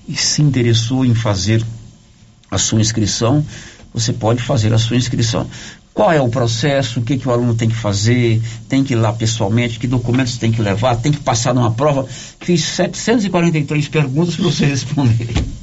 [0.08, 1.64] e se interessou em fazer
[2.50, 3.44] a sua inscrição,
[3.92, 5.48] você pode fazer a sua inscrição.
[5.92, 7.00] Qual é o processo?
[7.00, 8.40] O que, que o aluno tem que fazer?
[8.68, 9.78] Tem que ir lá pessoalmente?
[9.78, 10.96] Que documentos tem que levar?
[10.96, 12.06] Tem que passar numa prova?
[12.40, 15.28] Fiz 743 perguntas para você responder.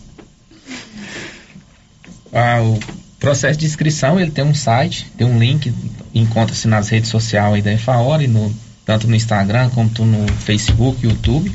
[2.39, 2.77] Ah, o
[3.17, 5.73] processo de inscrição ele tem um site, tem um link,
[6.13, 8.53] encontra-se nas redes sociais aí da EFAORE, no,
[8.87, 11.51] tanto no Instagram como no Facebook, YouTube.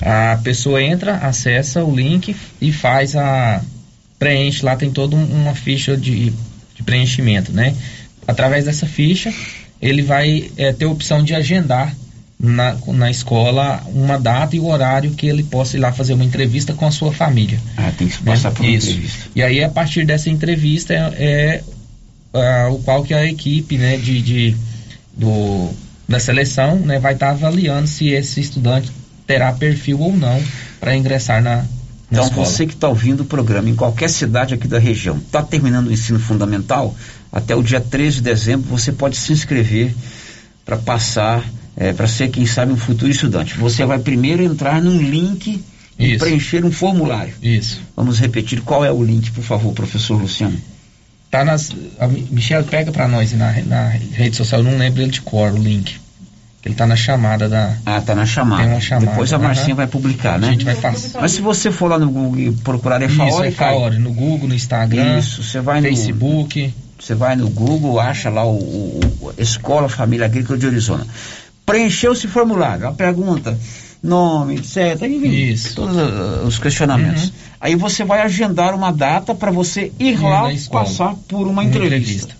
[0.00, 3.62] A pessoa entra, acessa o link e faz a.
[4.18, 6.32] preenche lá, tem toda um- uma ficha de,
[6.74, 7.74] de preenchimento, né?
[8.26, 9.32] Através dessa ficha,
[9.80, 11.94] ele vai eh, ter a opção de agendar
[12.40, 16.24] na, na escola uma data e o horário que ele possa ir lá fazer uma
[16.24, 17.58] entrevista com a sua família.
[17.76, 18.90] Ah, tem que passar por uma Isso.
[18.90, 19.28] entrevista.
[19.36, 21.64] E aí, a partir dessa entrevista, é, é,
[22.34, 24.56] ah, o qual que a equipe né, de, de-
[25.16, 25.70] do,
[26.08, 28.90] da seleção né, vai estar avaliando se esse estudante
[29.26, 30.42] terá perfil ou não
[30.80, 31.64] para ingressar na,
[32.12, 32.46] Então, escola.
[32.46, 35.92] você que está ouvindo o programa em qualquer cidade aqui da região, está terminando o
[35.92, 36.94] ensino fundamental,
[37.32, 39.94] até o dia 13 de dezembro você pode se inscrever
[40.64, 41.42] para passar,
[41.96, 43.56] para ser, quem sabe, um futuro estudante.
[43.58, 45.62] Você vai primeiro entrar num link
[45.98, 46.18] e Isso.
[46.24, 47.34] preencher um formulário.
[47.42, 47.80] Isso.
[47.96, 50.56] Vamos repetir qual é o link, por favor, professor Luciano.
[51.34, 51.70] Tá nas.
[51.98, 55.20] A Mi- Michelle pega para nós na, na rede social, eu não lembro ele de
[55.20, 55.96] cor, o link.
[56.64, 57.74] Ele tá na chamada da.
[57.84, 58.80] Ah, tá na chamada.
[58.80, 59.06] Chamada.
[59.10, 59.74] Depois a Marcinha aham.
[59.76, 60.48] vai publicar, né?
[60.48, 61.20] A gente vai passar.
[61.20, 64.54] Mas se você for lá no Google e procurar Isso, EFAORE, é no Google, no
[64.54, 66.72] Instagram, Isso, você vai no Facebook.
[67.00, 71.04] Você vai no Google, acha lá o, o- o Escola Família Agrícola de Arizona.
[71.66, 73.58] Preencheu esse formulário, a pergunta,
[74.04, 75.02] nome, etc.
[75.02, 77.24] Enfim, todos uh, os questionamentos.
[77.24, 77.32] Uhum.
[77.60, 81.64] Aí você vai agendar uma data para você ir Ir lá passar por uma Uma
[81.64, 81.96] entrevista.
[81.96, 82.36] entrevista.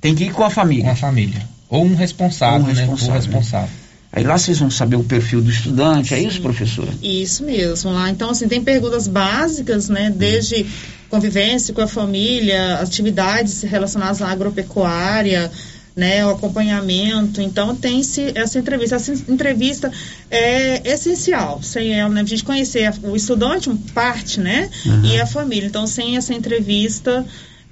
[0.00, 0.84] Tem que ir com a família.
[0.84, 1.48] Com a família.
[1.68, 2.80] Ou um responsável, Ou um né?
[2.80, 3.20] responsável, né?
[3.20, 3.70] responsável.
[4.12, 6.88] Aí lá vocês vão saber o perfil do estudante, é isso, professora?
[7.02, 8.08] Isso mesmo, lá.
[8.10, 10.10] Então, assim, tem perguntas básicas, né?
[10.10, 10.64] Desde
[11.10, 15.50] convivência com a família, atividades relacionadas à agropecuária,
[15.96, 16.24] né?
[16.26, 17.40] O acompanhamento.
[17.40, 18.96] Então, tem-se essa entrevista.
[18.96, 19.90] Essa entrevista
[20.30, 21.60] é essencial.
[21.62, 22.20] Sem ela, né?
[22.20, 24.68] A gente conhecer o estudante, um parte, né?
[24.84, 25.04] Uhum.
[25.06, 25.66] E a família.
[25.66, 27.24] Então, sem essa entrevista,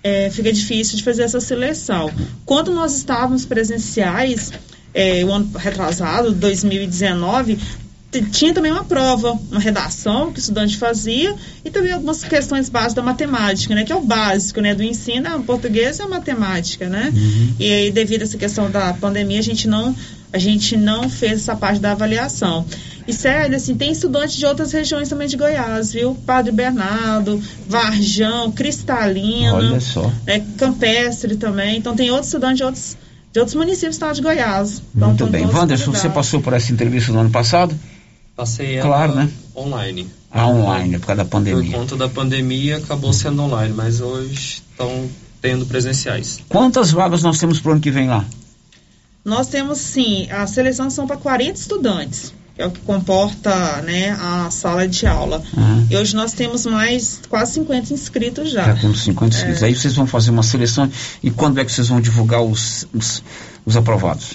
[0.03, 2.11] é, fica difícil de fazer essa seleção.
[2.47, 4.51] Quando nós estávamos presenciais,
[4.95, 7.63] é, o ano retrasado, 2019, t-
[8.23, 11.35] tinha também uma prova, uma redação que o estudante fazia
[11.65, 13.85] e também algumas questões básicas da matemática, né?
[13.85, 14.75] Que é o básico, né?
[14.75, 17.13] Do ensino, ah, o português é a matemática, né?
[17.59, 19.95] E aí, devido a essa questão da pandemia, a gente não,
[20.33, 22.65] a gente não fez essa parte da avaliação.
[23.07, 26.15] E sério, assim, tem estudantes de outras regiões também de Goiás, viu?
[26.27, 30.11] Padre Bernardo, Varjão, Cristalina, Olha só.
[30.27, 30.43] né?
[30.57, 31.77] Campestre também.
[31.77, 32.97] Então tem outros estudantes de outros,
[33.33, 34.83] de outros municípios do estado de Goiás.
[34.97, 35.45] Então, Muito bem.
[35.45, 37.75] Wanderson, você passou por essa entrevista no ano passado?
[38.37, 39.31] Passei ela Claro, né?
[39.57, 40.09] online.
[40.31, 41.77] Ah, online, por causa da Por pandemia.
[41.77, 45.09] conta da pandemia acabou sendo online, mas hoje estão
[45.41, 46.41] tendo presenciais.
[46.49, 48.25] Quantas vagas nós temos pro ano que vem lá?
[49.25, 54.11] Nós temos, sim, a seleção são para 40 estudantes, que é o que comporta né,
[54.21, 55.43] a sala de aula.
[55.57, 55.87] Uhum.
[55.89, 58.65] E hoje nós temos mais quase 50 inscritos já.
[58.65, 59.63] Já temos 50 inscritos.
[59.63, 59.67] É.
[59.67, 60.91] Aí vocês vão fazer uma seleção.
[61.23, 63.23] E quando é que vocês vão divulgar os, os,
[63.65, 64.33] os aprovados?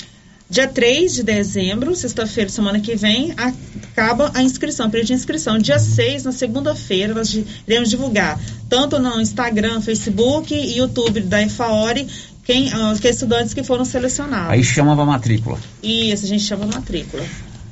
[0.50, 3.54] Dia 3 de dezembro, sexta-feira, semana que vem, a-
[3.92, 5.60] acaba a inscrição, período de inscrição.
[5.60, 7.38] Dia 6, na segunda-feira, nós
[7.68, 12.08] iremos divulgar, tanto no Instagram, Facebook e YouTube da EFAORE,
[12.44, 14.52] quem, ah, os que estudantes que foram selecionados.
[14.52, 15.60] Aí chama pra matrícula.
[15.84, 17.24] Isso, a gente chama matrícula.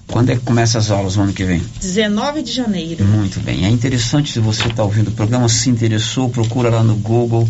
[0.07, 1.61] Quando é que começa as aulas no ano que vem?
[1.82, 3.03] 19 de janeiro.
[3.03, 3.65] Muito bem.
[3.65, 7.49] É interessante se você está ouvindo o programa, se interessou, procura lá no Google.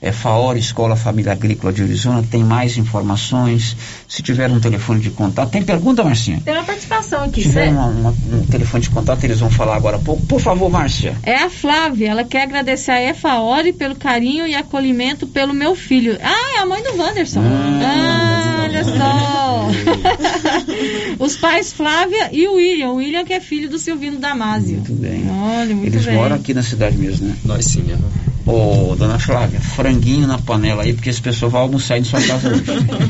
[0.00, 3.76] É FAOR, Escola Família Agrícola de Arizona, tem mais informações.
[4.06, 5.50] Se tiver um telefone de contato.
[5.50, 6.40] Tem pergunta, Marcinha?
[6.44, 9.74] Tem uma participação aqui, Se tiver uma- uma- um telefone de contato, eles vão falar
[9.76, 10.24] agora há pouco.
[10.26, 11.16] Por favor, Márcia.
[11.22, 16.18] É a Flávia, ela quer agradecer a EFAORE pelo carinho e acolhimento pelo meu filho.
[16.22, 17.40] Ah, é a mãe do Wanderson.
[17.40, 18.25] Ah,
[18.66, 19.68] olha só.
[21.24, 22.90] Os pais Flávia e o William.
[22.90, 24.74] O William que é filho do Silvino Damásio.
[24.76, 25.24] Muito bem.
[25.30, 26.14] Olha, muito Eles bem.
[26.14, 27.36] moram aqui na cidade mesmo, né?
[27.44, 27.84] Nós sim,
[28.46, 32.48] Ô, dona Flávia, franguinho na panela aí, porque esse pessoal vai almoçar em sua casa
[32.48, 32.62] hoje.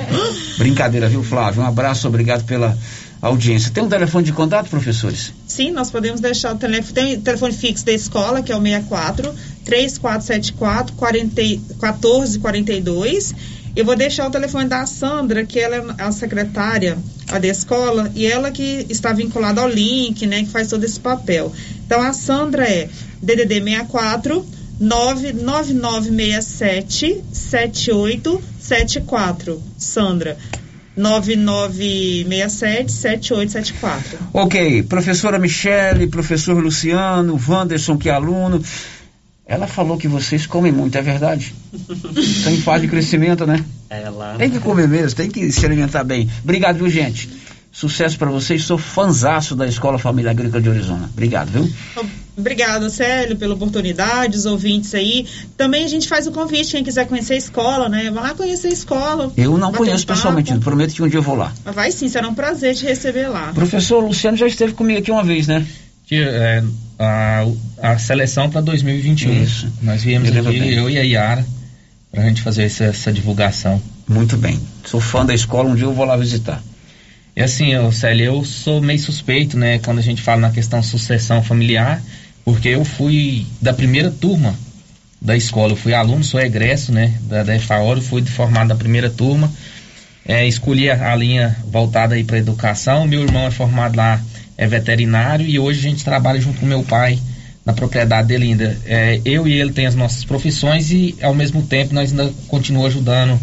[0.57, 1.61] Brincadeira, viu, Flávio?
[1.63, 2.75] Um abraço, obrigado pela
[3.21, 3.71] audiência.
[3.71, 5.35] Tem um telefone de contato, professores?
[5.47, 8.63] Sim, nós podemos deixar o telefone, tem o telefone fixo da escola, que é o
[8.63, 9.35] 64
[9.67, 13.35] 3474 40 1442.
[13.77, 16.97] Eu vou deixar o telefone da Sandra, que ela é a secretária
[17.27, 21.53] da escola, e ela que está vinculada ao link, né, que faz todo esse papel.
[21.85, 22.89] Então a Sandra é
[23.23, 24.47] DDD 64
[24.81, 29.63] 99967 7874.
[29.77, 30.39] Sandra
[30.97, 34.19] 9967 7874.
[34.33, 38.63] Ok, professora Michele, professor Luciano, Wanderson, que é aluno.
[39.47, 41.55] Ela falou que vocês comem muito, é verdade?
[42.17, 43.65] Estão em fase de crescimento, né?
[43.89, 44.35] Ela.
[44.37, 46.29] Tem que comer mesmo, tem que se alimentar bem.
[46.43, 47.31] Obrigado, viu, gente?
[47.71, 48.65] Sucesso para vocês.
[48.65, 51.09] Sou fanzaço da Escola Família Agrícola de Arizona.
[51.13, 51.71] Obrigado, viu?
[52.37, 55.27] Obrigada, Célio, pela oportunidade, os ouvintes aí.
[55.57, 58.11] Também a gente faz o convite, quem quiser conhecer a escola, né?
[58.11, 59.33] Vai lá conhecer a escola.
[59.37, 61.53] Eu não conheço um pessoalmente, prometo que um dia eu vou lá.
[61.65, 63.53] Mas vai sim, será um prazer te receber lá.
[63.55, 65.65] Professor Luciano já esteve comigo aqui uma vez, né?
[66.07, 66.63] Que, é,
[66.99, 67.45] a,
[67.83, 69.43] a seleção para 2021.
[69.43, 69.73] Isso.
[69.83, 71.47] Nós viemos Eu aqui, eu e a Yara,
[72.11, 73.81] para a gente fazer essa, essa divulgação.
[74.09, 74.61] Muito bem.
[74.85, 76.63] Sou fã da escola, um dia eu vou lá visitar.
[77.37, 80.83] E assim, eu, Célio, eu sou meio suspeito, né, quando a gente fala na questão
[80.83, 82.03] sucessão familiar,
[82.45, 84.55] porque eu fui da primeira turma
[85.21, 89.11] da escola, eu fui aluno, sou egresso, né, da, da FAOR, fui formado da primeira
[89.11, 89.53] turma,
[90.25, 94.19] é, escolhi a, a, linha voltada aí para educação, meu irmão é formado lá,
[94.57, 97.19] é veterinário, e hoje a gente trabalha junto com meu pai
[97.65, 98.79] na propriedade dele ainda.
[98.87, 102.93] É, eu e ele tem as nossas profissões e, ao mesmo tempo, nós ainda continuamos
[102.93, 103.39] ajudando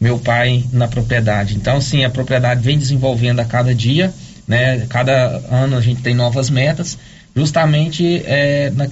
[0.00, 1.54] meu pai na propriedade.
[1.54, 4.12] Então, sim, a propriedade vem desenvolvendo a cada dia,
[4.48, 4.86] né?
[4.88, 6.98] Cada ano a gente tem novas metas,
[7.36, 8.88] justamente é, na,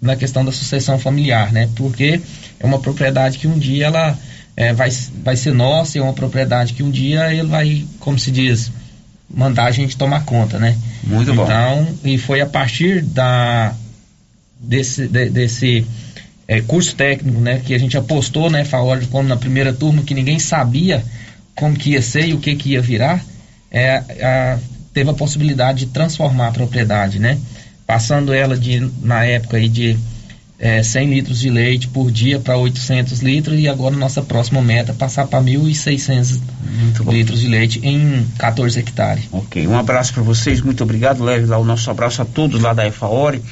[0.00, 1.68] na questão da sucessão familiar, né?
[1.74, 2.20] Porque
[2.58, 4.18] é uma propriedade que um dia ela
[4.56, 4.88] é, vai,
[5.22, 8.70] vai ser nossa, é uma propriedade que um dia ele vai, como se diz,
[9.28, 10.76] mandar a gente tomar conta, né?
[11.02, 11.44] Muito bom.
[11.44, 13.74] Então, e foi a partir da
[14.58, 15.86] desse, de, desse
[16.48, 20.14] é, curso técnico, né, que a gente apostou, né, Faord, como na primeira turma, que
[20.14, 21.04] ninguém sabia
[21.54, 23.24] como que ia ser e o que que ia virar,
[23.70, 24.58] é, a,
[24.92, 27.38] teve a possibilidade de transformar a propriedade, né,
[27.86, 29.98] passando ela de, na época aí de
[30.64, 34.92] é, 100 litros de leite por dia para 800 litros e agora nossa próxima meta
[34.92, 36.40] é passar para 1.600
[37.06, 39.28] litros de leite em 14 hectares.
[39.30, 42.72] Ok, um abraço para vocês, muito obrigado, leve lá o nosso abraço a todos lá
[42.72, 43.42] da EFAORE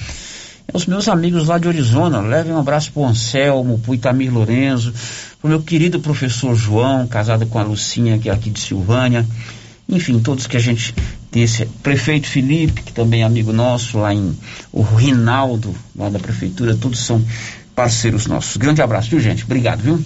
[0.72, 4.94] os meus amigos lá de Arizona, levem um abraço pro Anselmo, pro Itamir Lorenzo,
[5.38, 9.26] pro meu querido professor João, casado com a Lucinha, que é aqui de Silvânia.
[9.86, 10.94] Enfim, todos que a gente
[11.32, 14.36] tem esse prefeito Felipe, que também é amigo nosso, lá em
[14.70, 17.24] o Rinaldo, lá da prefeitura, todos são
[17.74, 18.58] parceiros nossos.
[18.58, 19.42] Grande abraço, viu, gente?
[19.42, 20.04] Obrigado, viu?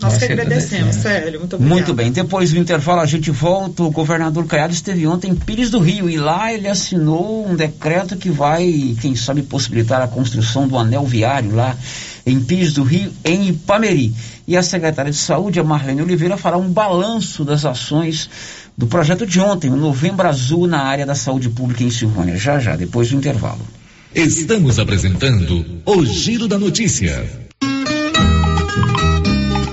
[0.00, 1.74] Nós que agradecemos, sério, muito obrigado.
[1.74, 3.82] Muito bem, depois do intervalo a gente volta.
[3.82, 8.16] O governador Caiado esteve ontem em Pires do Rio e lá ele assinou um decreto
[8.16, 11.76] que vai, quem sabe, possibilitar a construção do anel viário lá
[12.26, 14.14] em Pires do Rio, em Ipameri.
[14.46, 18.28] E a secretária de Saúde, a Marlene Oliveira, fará um balanço das ações
[18.76, 22.36] do projeto de ontem, o Novembro Azul na área da saúde pública em Silvânia.
[22.36, 23.60] Já já, depois do intervalo.
[24.14, 27.45] Estamos apresentando o Giro da Notícia.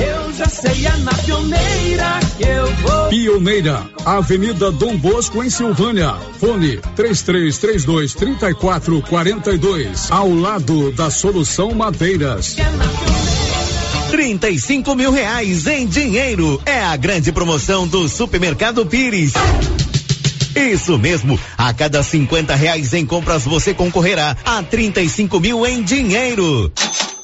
[0.00, 3.08] Eu já sei, é na pioneira que eu vou.
[3.08, 6.14] Pioneira, Avenida Dom Bosco, em Silvânia.
[6.38, 10.10] Fone 3332 3442.
[10.10, 12.56] Ao lado da Solução Madeiras.
[14.10, 16.60] 35 mil reais em dinheiro.
[16.66, 19.32] É a grande promoção do Supermercado Pires.
[20.54, 26.72] Isso mesmo, a cada 50 reais em compras você concorrerá a 35 mil em dinheiro.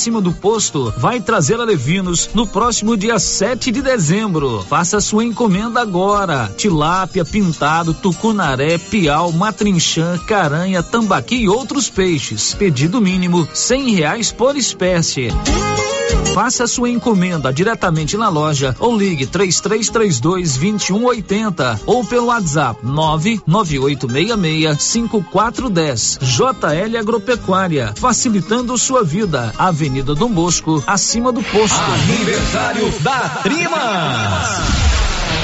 [0.00, 4.64] acima do posto, vai trazer a Levinos no próximo dia 7 de dezembro.
[4.66, 6.50] Faça sua encomenda agora.
[6.56, 12.54] Tilápia, pintado, tucunaré, piau, matrinchã, caranha, tambaqui e outros peixes.
[12.54, 15.28] Pedido mínimo cem reais por espécie.
[16.34, 26.18] Faça sua encomenda diretamente na loja ou ligue 3332 2180 ou pelo WhatsApp 99866 5410.
[26.22, 29.52] JL Agropecuária, facilitando sua vida.
[29.58, 31.80] Avenida Dom Bosco, acima do posto.
[31.80, 35.00] Aniversário da Trimas.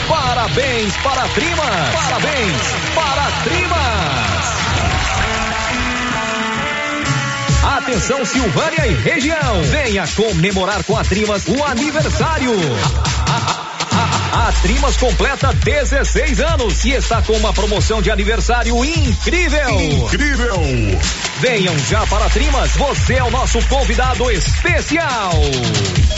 [0.08, 1.94] Parabéns para a Trimas.
[1.94, 2.62] Parabéns
[2.94, 3.85] para a Trimas.
[7.86, 9.62] Atenção Silvânia e região.
[9.62, 12.50] Venha comemorar com a Trimas o aniversário.
[14.32, 19.80] A, Trimas completa 16 anos e está com uma promoção de aniversário incrível.
[19.80, 20.60] Incrível!
[21.38, 25.30] Venham já para a Trimas, você é o nosso convidado especial.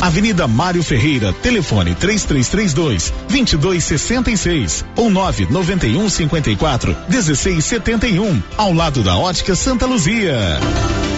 [0.00, 9.86] Avenida Mário Ferreira, telefone 3332 2266 ou 991 54 1671, ao lado da Ótica Santa
[9.86, 10.60] Luzia.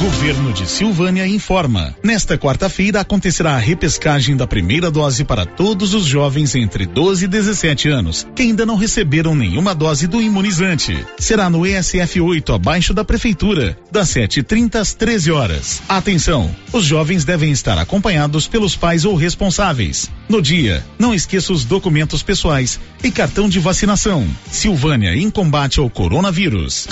[0.01, 1.93] Governo de Silvânia informa.
[2.05, 7.29] Nesta quarta-feira acontecerá a repescagem da primeira dose para todos os jovens entre 12 e
[7.29, 11.05] 17 anos que ainda não receberam nenhuma dose do imunizante.
[11.19, 15.83] Será no ESF 8, abaixo da prefeitura, das 7h30 às 13 horas.
[15.89, 16.55] Atenção!
[16.73, 20.11] Os jovens devem estar acompanhados pelos pais ou responsáveis.
[20.29, 24.29] No dia, não esqueça os documentos pessoais e cartão de vacinação.
[24.51, 26.87] Silvânia em combate ao coronavírus.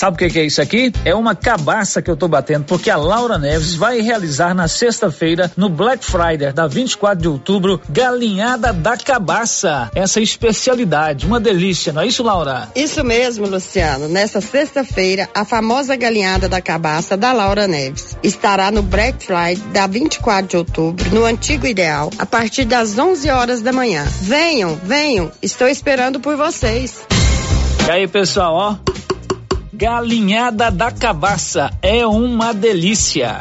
[0.00, 0.90] Sabe o que, que, é isso aqui?
[1.04, 5.52] É uma cabaça que eu tô batendo, porque a Laura Neves vai realizar na sexta-feira,
[5.58, 9.90] no Black Friday da 24 de outubro, galinhada da cabaça.
[9.94, 12.66] Essa especialidade, uma delícia, não é isso, Laura?
[12.74, 14.08] Isso mesmo, Luciano.
[14.08, 19.86] Nesta sexta-feira, a famosa galinhada da cabaça da Laura Neves estará no Black Friday da
[19.86, 24.06] 24 de outubro, no Antigo Ideal, a partir das 11 horas da manhã.
[24.22, 27.06] Venham, venham, estou esperando por vocês.
[27.86, 28.99] E aí, pessoal, ó.
[29.80, 33.40] Galinhada da Cabaça é uma delícia.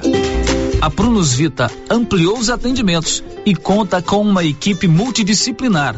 [0.81, 5.97] A Prunus Vita ampliou os atendimentos e conta com uma equipe multidisciplinar,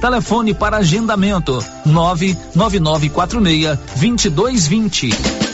[0.00, 5.53] Telefone para agendamento: 99946 2220.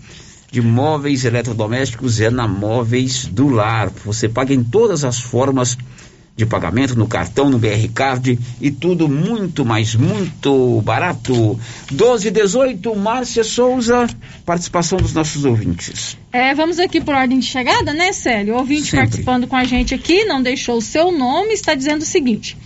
[0.50, 3.90] de móveis eletrodomésticos é na Móveis do Lar.
[4.04, 5.78] Você paga em todas as formas
[6.34, 11.60] de pagamento no cartão, no BR Card e tudo muito, mas muito barato.
[11.92, 14.08] 12 18 Márcia Souza,
[14.44, 16.18] participação dos nossos ouvintes.
[16.32, 18.54] É, vamos aqui por ordem de chegada, né, Célio?
[18.54, 18.98] O ouvinte Sempre.
[18.98, 22.58] participando com a gente aqui, não deixou o seu nome, está dizendo o seguinte.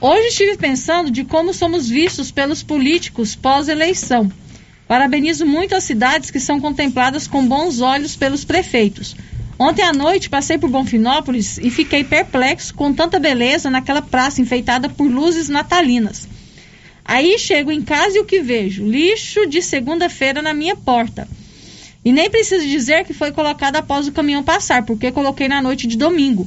[0.00, 4.28] Hoje estive pensando de como somos vistos pelos políticos pós-eleição.
[4.92, 9.16] Parabenizo muito as cidades que são contempladas com bons olhos pelos prefeitos.
[9.58, 14.90] Ontem à noite passei por Bonfinópolis e fiquei perplexo com tanta beleza naquela praça enfeitada
[14.90, 16.28] por luzes natalinas.
[17.02, 18.84] Aí chego em casa e o que vejo?
[18.84, 21.26] Lixo de segunda-feira na minha porta.
[22.04, 25.86] E nem preciso dizer que foi colocado após o caminhão passar, porque coloquei na noite
[25.86, 26.46] de domingo.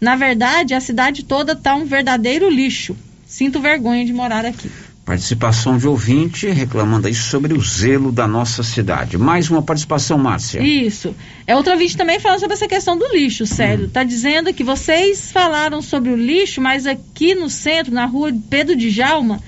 [0.00, 2.96] Na verdade, a cidade toda está um verdadeiro lixo.
[3.26, 4.70] Sinto vergonha de morar aqui.
[5.04, 9.18] Participação de ouvinte reclamando aí sobre o zelo da nossa cidade.
[9.18, 10.62] Mais uma participação, Márcia.
[10.62, 11.12] Isso.
[11.44, 13.88] É outro ouvinte também falando sobre essa questão do lixo, sério.
[13.88, 18.76] Tá dizendo que vocês falaram sobre o lixo, mas aqui no centro, na rua Pedro
[18.76, 19.40] de Jalma,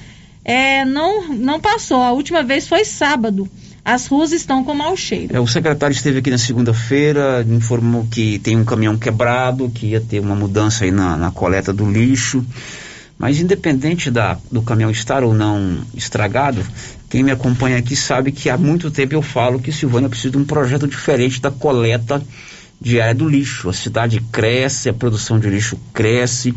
[0.45, 2.03] é, não, não passou.
[2.03, 3.49] A última vez foi sábado.
[3.85, 5.37] As ruas estão com mau cheiro.
[5.37, 10.01] É, o secretário esteve aqui na segunda-feira, informou que tem um caminhão quebrado, que ia
[10.01, 12.45] ter uma mudança aí na, na coleta do lixo.
[13.19, 16.65] Mas independente da, do caminhão estar ou não estragado,
[17.09, 20.39] quem me acompanha aqui sabe que há muito tempo eu falo que Silvânia precisa de
[20.39, 22.21] um projeto diferente da coleta
[22.81, 23.69] diária do lixo.
[23.69, 26.55] A cidade cresce, a produção de lixo cresce.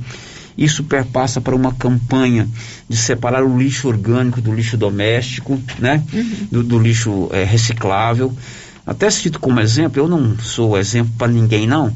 [0.58, 2.50] Isso perpassa para uma campanha
[2.90, 6.04] de separar o lixo orgânico do lixo doméstico, né?
[6.52, 8.36] Do, do lixo eh, reciclável.
[8.86, 11.94] Até cito como exemplo, eu não sou exemplo para ninguém não,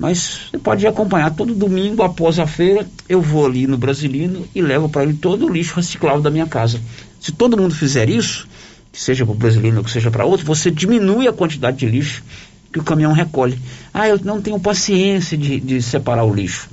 [0.00, 4.62] mas você pode acompanhar todo domingo após a feira, eu vou ali no Brasilino e
[4.62, 6.80] levo para ele todo o lixo reciclável da minha casa.
[7.20, 8.48] Se todo mundo fizer isso,
[8.90, 11.86] que seja para o Brasilino ou que seja para outro, você diminui a quantidade de
[11.86, 12.24] lixo
[12.72, 13.58] que o caminhão recolhe.
[13.92, 16.70] Ah, eu não tenho paciência de, de separar o lixo.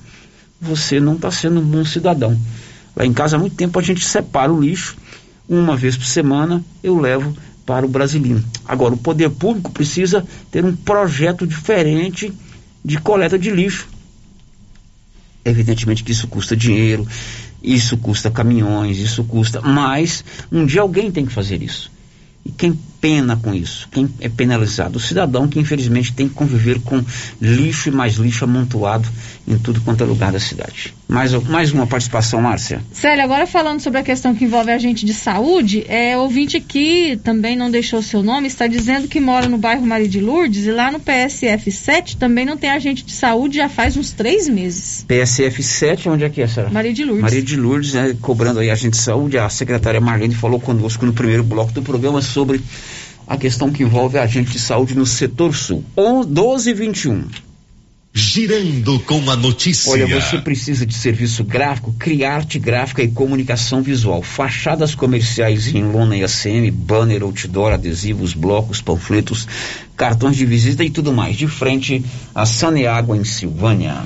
[0.61, 2.39] Você não está sendo um bom cidadão.
[2.95, 4.95] Lá em casa há muito tempo a gente separa o lixo,
[5.49, 7.35] uma vez por semana eu levo
[7.65, 8.41] para o Brasilino.
[8.65, 12.33] Agora, o poder público precisa ter um projeto diferente
[12.83, 13.87] de coleta de lixo.
[15.43, 17.07] Evidentemente que isso custa dinheiro,
[17.63, 21.91] isso custa caminhões, isso custa, mas um dia alguém tem que fazer isso.
[22.45, 23.89] E quem pena com isso?
[23.91, 24.97] Quem é penalizado?
[24.97, 27.03] O cidadão que infelizmente tem que conviver com
[27.41, 29.07] lixo e mais lixo amontoado
[29.45, 30.93] em tudo quanto é lugar da cidade.
[31.07, 32.81] Mais, mais uma participação, Márcia.
[32.91, 37.17] Célia, agora falando sobre a questão que envolve a gente de saúde, é, ouvinte aqui
[37.23, 40.71] também não deixou seu nome, está dizendo que mora no bairro Maria de Lourdes e
[40.71, 45.05] lá no PSF 7 também não tem agente de saúde já faz uns três meses.
[45.07, 46.71] PSF 7, onde é que é, senhora?
[46.71, 47.23] Maria de Lourdes.
[47.23, 49.37] Maria de Lourdes, né, cobrando aí agente de saúde.
[49.37, 52.61] A secretária Marlene falou conosco no primeiro bloco do programa sobre
[53.25, 55.83] a questão que envolve agente de saúde no setor sul.
[56.27, 57.46] 12 e 21.
[58.17, 59.91] Girando com a notícia.
[59.91, 64.23] Olha, você precisa de serviço gráfico, criar arte gráfica e comunicação visual.
[64.23, 69.47] Fachadas comerciais em lona e ACM, banner, outdoor, adesivos, blocos, panfletos,
[69.95, 71.35] cartões de visita e tudo mais.
[71.35, 72.03] De frente
[72.33, 74.03] a Saneágua, em Silvânia.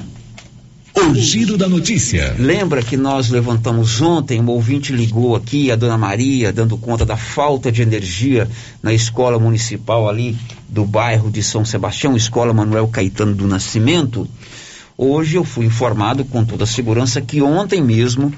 [1.10, 2.36] O giro da notícia.
[2.38, 7.18] Lembra que nós levantamos ontem, um ouvinte ligou aqui, a dona Maria, dando conta da
[7.18, 8.48] falta de energia
[8.84, 10.38] na escola municipal ali
[10.70, 14.28] do bairro de São Sebastião, Escola Manuel Caetano do Nascimento.
[14.96, 18.32] Hoje eu fui informado com toda a segurança que ontem mesmo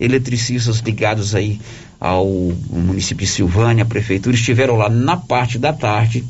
[0.00, 1.60] eletricistas ligados aí
[2.00, 2.26] ao
[2.68, 6.24] município de Silvânia, a prefeitura, estiveram lá na parte da tarde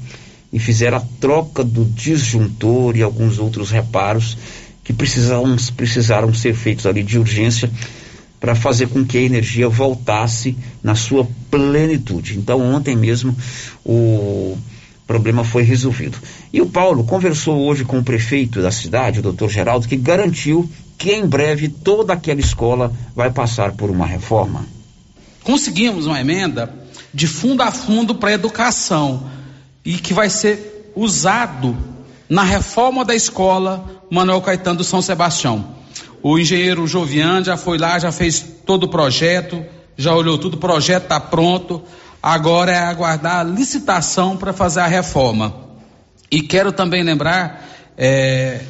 [0.53, 4.37] e fizeram a troca do disjuntor e alguns outros reparos
[4.89, 7.71] que precisaram, precisaram ser feitos ali de urgência
[8.41, 12.39] para fazer com que a energia voltasse na sua plenitude.
[12.39, 13.37] Então, ontem mesmo
[13.85, 14.57] o
[15.07, 16.17] problema foi resolvido.
[16.51, 20.67] E o Paulo conversou hoje com o prefeito da cidade, o doutor Geraldo, que garantiu
[20.97, 24.65] que em breve toda aquela escola vai passar por uma reforma.
[25.45, 26.75] Conseguimos uma emenda
[27.13, 29.29] de fundo a fundo para a educação
[29.85, 31.77] e que vai ser usado
[32.29, 35.65] na reforma da escola Manuel Caetano do São Sebastião.
[36.23, 39.65] O engenheiro Jovian já foi lá, já fez todo o projeto,
[39.97, 41.83] já olhou tudo, o projeto está pronto.
[42.23, 45.55] Agora é aguardar a licitação para fazer a reforma.
[46.31, 47.65] E quero também lembrar
[47.97, 48.61] é,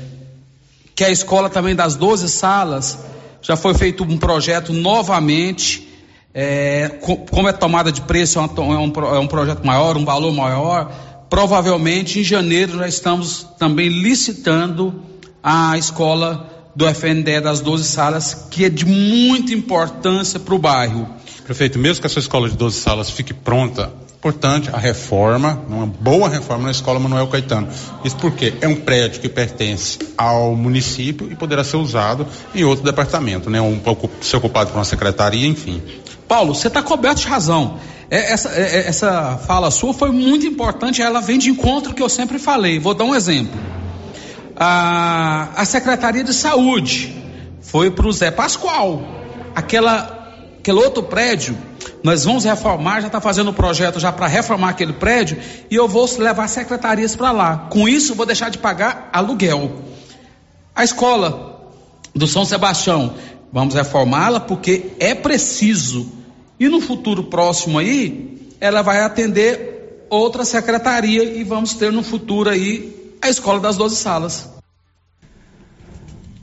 [0.95, 2.99] que a escola também das 12 salas
[3.41, 5.87] já foi feito um projeto novamente.
[6.35, 6.99] É,
[7.31, 10.93] como é tomada de preço, é é um, é um projeto maior, um valor maior
[11.29, 15.03] provavelmente em janeiro já estamos também licitando
[15.43, 21.09] a escola do FNDE das 12 salas, que é de muita importância para o bairro.
[21.45, 26.29] Prefeito, mesmo que essa escola de 12 salas fique pronta, importante a reforma, uma boa
[26.29, 27.69] reforma na escola Manuel Caetano.
[28.05, 32.85] Isso porque é um prédio que pertence ao município e poderá ser usado em outro
[32.85, 33.61] departamento, né?
[33.61, 33.81] Um
[34.21, 35.83] ser ocupado por uma secretaria, enfim.
[36.29, 37.79] Paulo, você está coberto de razão.
[38.11, 42.03] É, essa, é, é, essa fala sua foi muito importante, ela vem de encontro que
[42.03, 42.79] eu sempre falei.
[42.79, 43.59] Vou dar um exemplo.
[44.57, 47.15] A, a Secretaria de Saúde
[47.61, 49.03] foi para o Zé Pascoal.
[49.55, 51.57] Aquela, aquele outro prédio,
[52.03, 55.39] nós vamos reformar, já está fazendo o um projeto já para reformar aquele prédio,
[55.71, 57.69] e eu vou levar secretarias para lá.
[57.71, 59.83] Com isso, vou deixar de pagar aluguel.
[60.75, 61.61] A escola
[62.15, 63.15] do São Sebastião,
[63.53, 66.11] vamos reformá-la porque é preciso
[66.59, 72.51] e no futuro próximo aí, ela vai atender outra secretaria e vamos ter no futuro
[72.51, 74.49] aí a escola das 12 salas.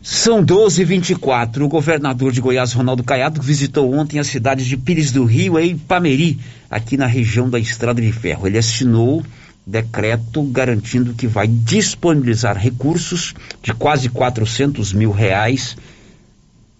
[0.02, 4.78] São 12 e 24 O governador de Goiás, Ronaldo Caiado, visitou ontem as cidades de
[4.78, 6.40] Pires do Rio e Pameri,
[6.70, 8.46] aqui na região da Estrada de Ferro.
[8.46, 9.26] Ele assinou
[9.66, 13.34] decreto garantindo que vai disponibilizar recursos
[13.64, 15.76] de quase 400 mil reais.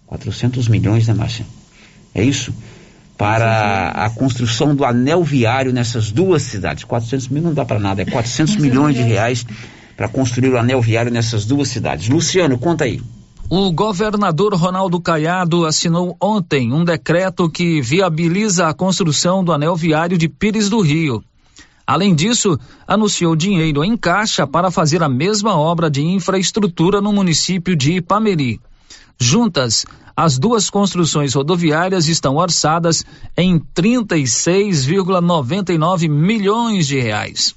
[0.06, 1.48] 400 milhões, né, Márcia?
[2.14, 2.54] É isso?
[3.18, 6.84] Para a construção do anel viário nessas duas cidades.
[6.84, 9.46] 400 mil não dá para nada, é 400 milhões de reais
[9.96, 12.10] para construir o anel viário nessas duas cidades.
[12.10, 13.02] Luciano, conta aí.
[13.50, 20.18] O governador Ronaldo Caiado assinou ontem um decreto que viabiliza a construção do anel viário
[20.18, 21.24] de Pires do Rio.
[21.86, 27.76] Além disso, anunciou dinheiro em caixa para fazer a mesma obra de infraestrutura no município
[27.76, 28.60] de Ipameri.
[29.20, 29.86] Juntas,
[30.16, 33.04] as duas construções rodoviárias estão orçadas
[33.36, 37.54] em 36,99 milhões de reais.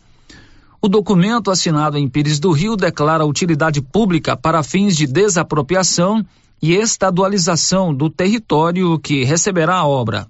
[0.80, 6.26] O documento assinado em Pires do Rio declara utilidade pública para fins de desapropriação
[6.60, 10.26] e estadualização do território que receberá a obra.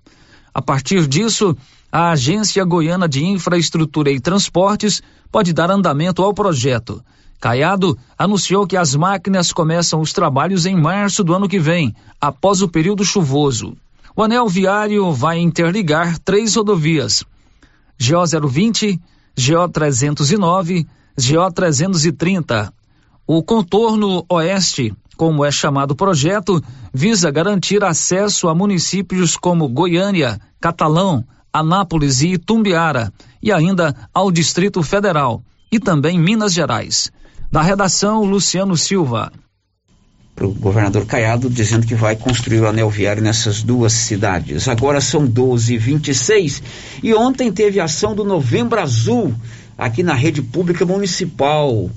[0.53, 1.57] A partir disso,
[1.91, 5.03] a Agência Goiana de Infraestrutura e Transportes
[5.33, 7.03] pode dar andamento ao projeto.
[7.41, 12.63] Caiado anunciou que as máquinas começam os trabalhos em março do ano que vem, após
[12.63, 13.77] o período chuvoso.
[14.17, 17.25] O anel viário vai interligar três rodovias:
[18.01, 19.01] GO 020,
[19.37, 20.87] GO 309,
[21.17, 22.73] GO 330.
[23.25, 26.61] O contorno oeste, como é chamado o projeto,
[26.93, 34.83] visa garantir acesso a municípios como Goiânia, Catalão, Anápolis e Itumbiara, e ainda ao Distrito
[34.83, 35.41] Federal
[35.71, 37.13] e também Minas Gerais.
[37.51, 39.33] Da redação, Luciano Silva.
[40.39, 44.69] O governador Caiado dizendo que vai construir o anel viário nessas duas cidades.
[44.69, 46.63] Agora são 12 e 26
[47.03, 49.35] e ontem teve ação do Novembro Azul
[49.79, 51.91] aqui na rede pública municipal.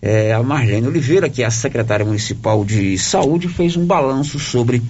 [0.00, 4.82] É, a Marlene Oliveira, que é a secretária municipal de saúde, fez um balanço sobre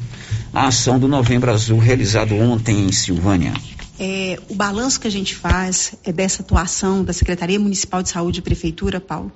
[0.52, 3.52] a ação do Novembro Azul realizado ontem em Silvânia.
[3.98, 8.40] É, o balanço que a gente faz é dessa atuação da Secretaria Municipal de Saúde
[8.40, 9.32] e Prefeitura, Paulo,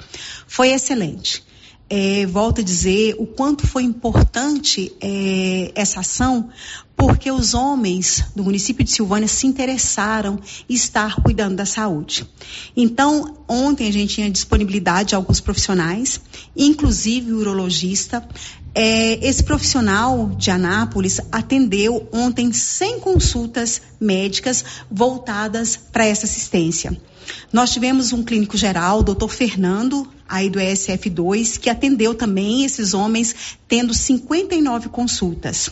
[0.46, 1.44] foi excelente.
[1.88, 6.50] É, volto a dizer o quanto foi importante é, essa ação,
[6.96, 12.26] porque os homens do município de Silvânia se interessaram em estar cuidando da saúde.
[12.76, 16.20] Então, ontem a gente tinha disponibilidade de alguns profissionais,
[16.56, 18.26] inclusive o urologista,
[18.78, 26.94] é, esse profissional de Anápolis atendeu ontem 100 consultas médicas voltadas para essa assistência.
[27.50, 33.34] Nós tivemos um clínico geral, doutor Fernando, aí do ESF2, que atendeu também esses homens,
[33.66, 35.70] tendo 59 consultas.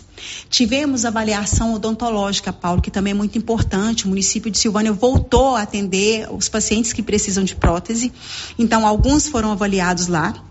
[0.49, 4.07] Tivemos avaliação odontológica, Paulo, que também é muito importante.
[4.07, 8.11] O município de Silvânia voltou a atender os pacientes que precisam de prótese.
[8.59, 10.43] Então, alguns foram avaliados lá.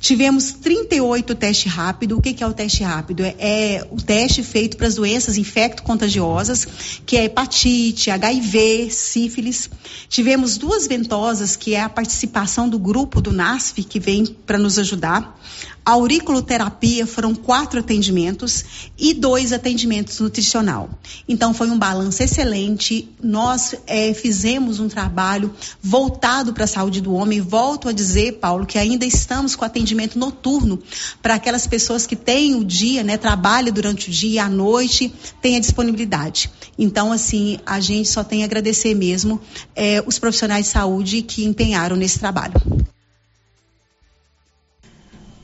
[0.00, 2.18] Tivemos 38 testes rápidos.
[2.18, 3.24] O que, que, é o teste rápido?
[3.24, 6.66] É, é o teste feito para as doenças infecto-contagiosas,
[7.04, 9.70] que é hepatite, HIV, sífilis.
[10.08, 14.78] Tivemos duas ventosas, que é a participação do grupo do NASF, que vem para nos
[14.78, 15.38] ajudar.
[15.84, 20.90] Auriculoterapia foram quatro atendimentos e dois atendimentos nutricional.
[21.28, 23.08] Então foi um balanço excelente.
[23.22, 27.40] Nós é, fizemos um trabalho voltado para a saúde do homem.
[27.40, 30.82] Volto a dizer, Paulo, que ainda estamos com atendimento noturno
[31.22, 35.12] para aquelas pessoas que têm o dia, né, trabalham durante o dia e à noite,
[35.40, 36.50] têm a disponibilidade.
[36.78, 39.40] Então, assim, a gente só tem a agradecer mesmo
[39.74, 42.54] é, os profissionais de saúde que empenharam nesse trabalho.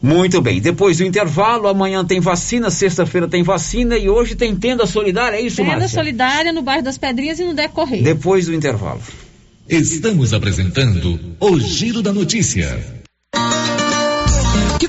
[0.02, 0.60] Muito bem.
[0.60, 5.40] Depois do intervalo, amanhã tem vacina, sexta-feira tem vacina e hoje tem tenda solidária, é
[5.40, 5.88] isso, Tenda Márcia?
[5.88, 8.02] solidária no bairro das Pedrinhas e no Decorrer.
[8.02, 9.00] Depois do intervalo.
[9.68, 12.84] Estamos apresentando o Giro da Notícia.
[14.82, 14.88] Que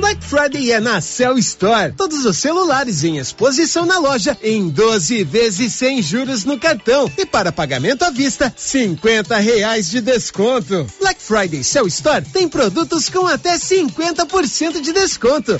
[0.00, 1.92] Black Friday é na Cell Store.
[1.92, 7.26] Todos os celulares em exposição na loja em 12 vezes sem juros no cartão e
[7.26, 10.86] para pagamento à vista, 50 reais de desconto.
[11.00, 15.58] Black Friday Cell Store tem produtos com até 50% de desconto.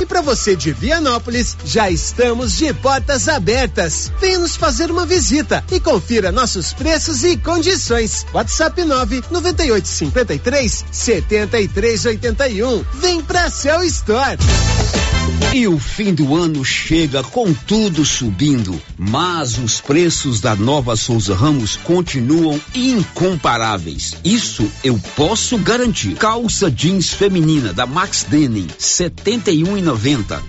[0.00, 4.12] E para você de Vianópolis, já estamos de portas abertas.
[4.20, 8.26] Venha nos fazer uma visita e confira nossos preços e condições.
[8.32, 12.84] WhatsApp 9 9853 7381.
[12.94, 14.38] Vem pra Cell Store.
[15.52, 21.34] E o fim do ano chega com tudo subindo, mas os preços da Nova Souza
[21.34, 24.14] Ramos continuam incomparáveis.
[24.24, 26.14] Isso eu posso garantir.
[26.14, 30.42] Calça jeans feminina da Max Denim, 71,90.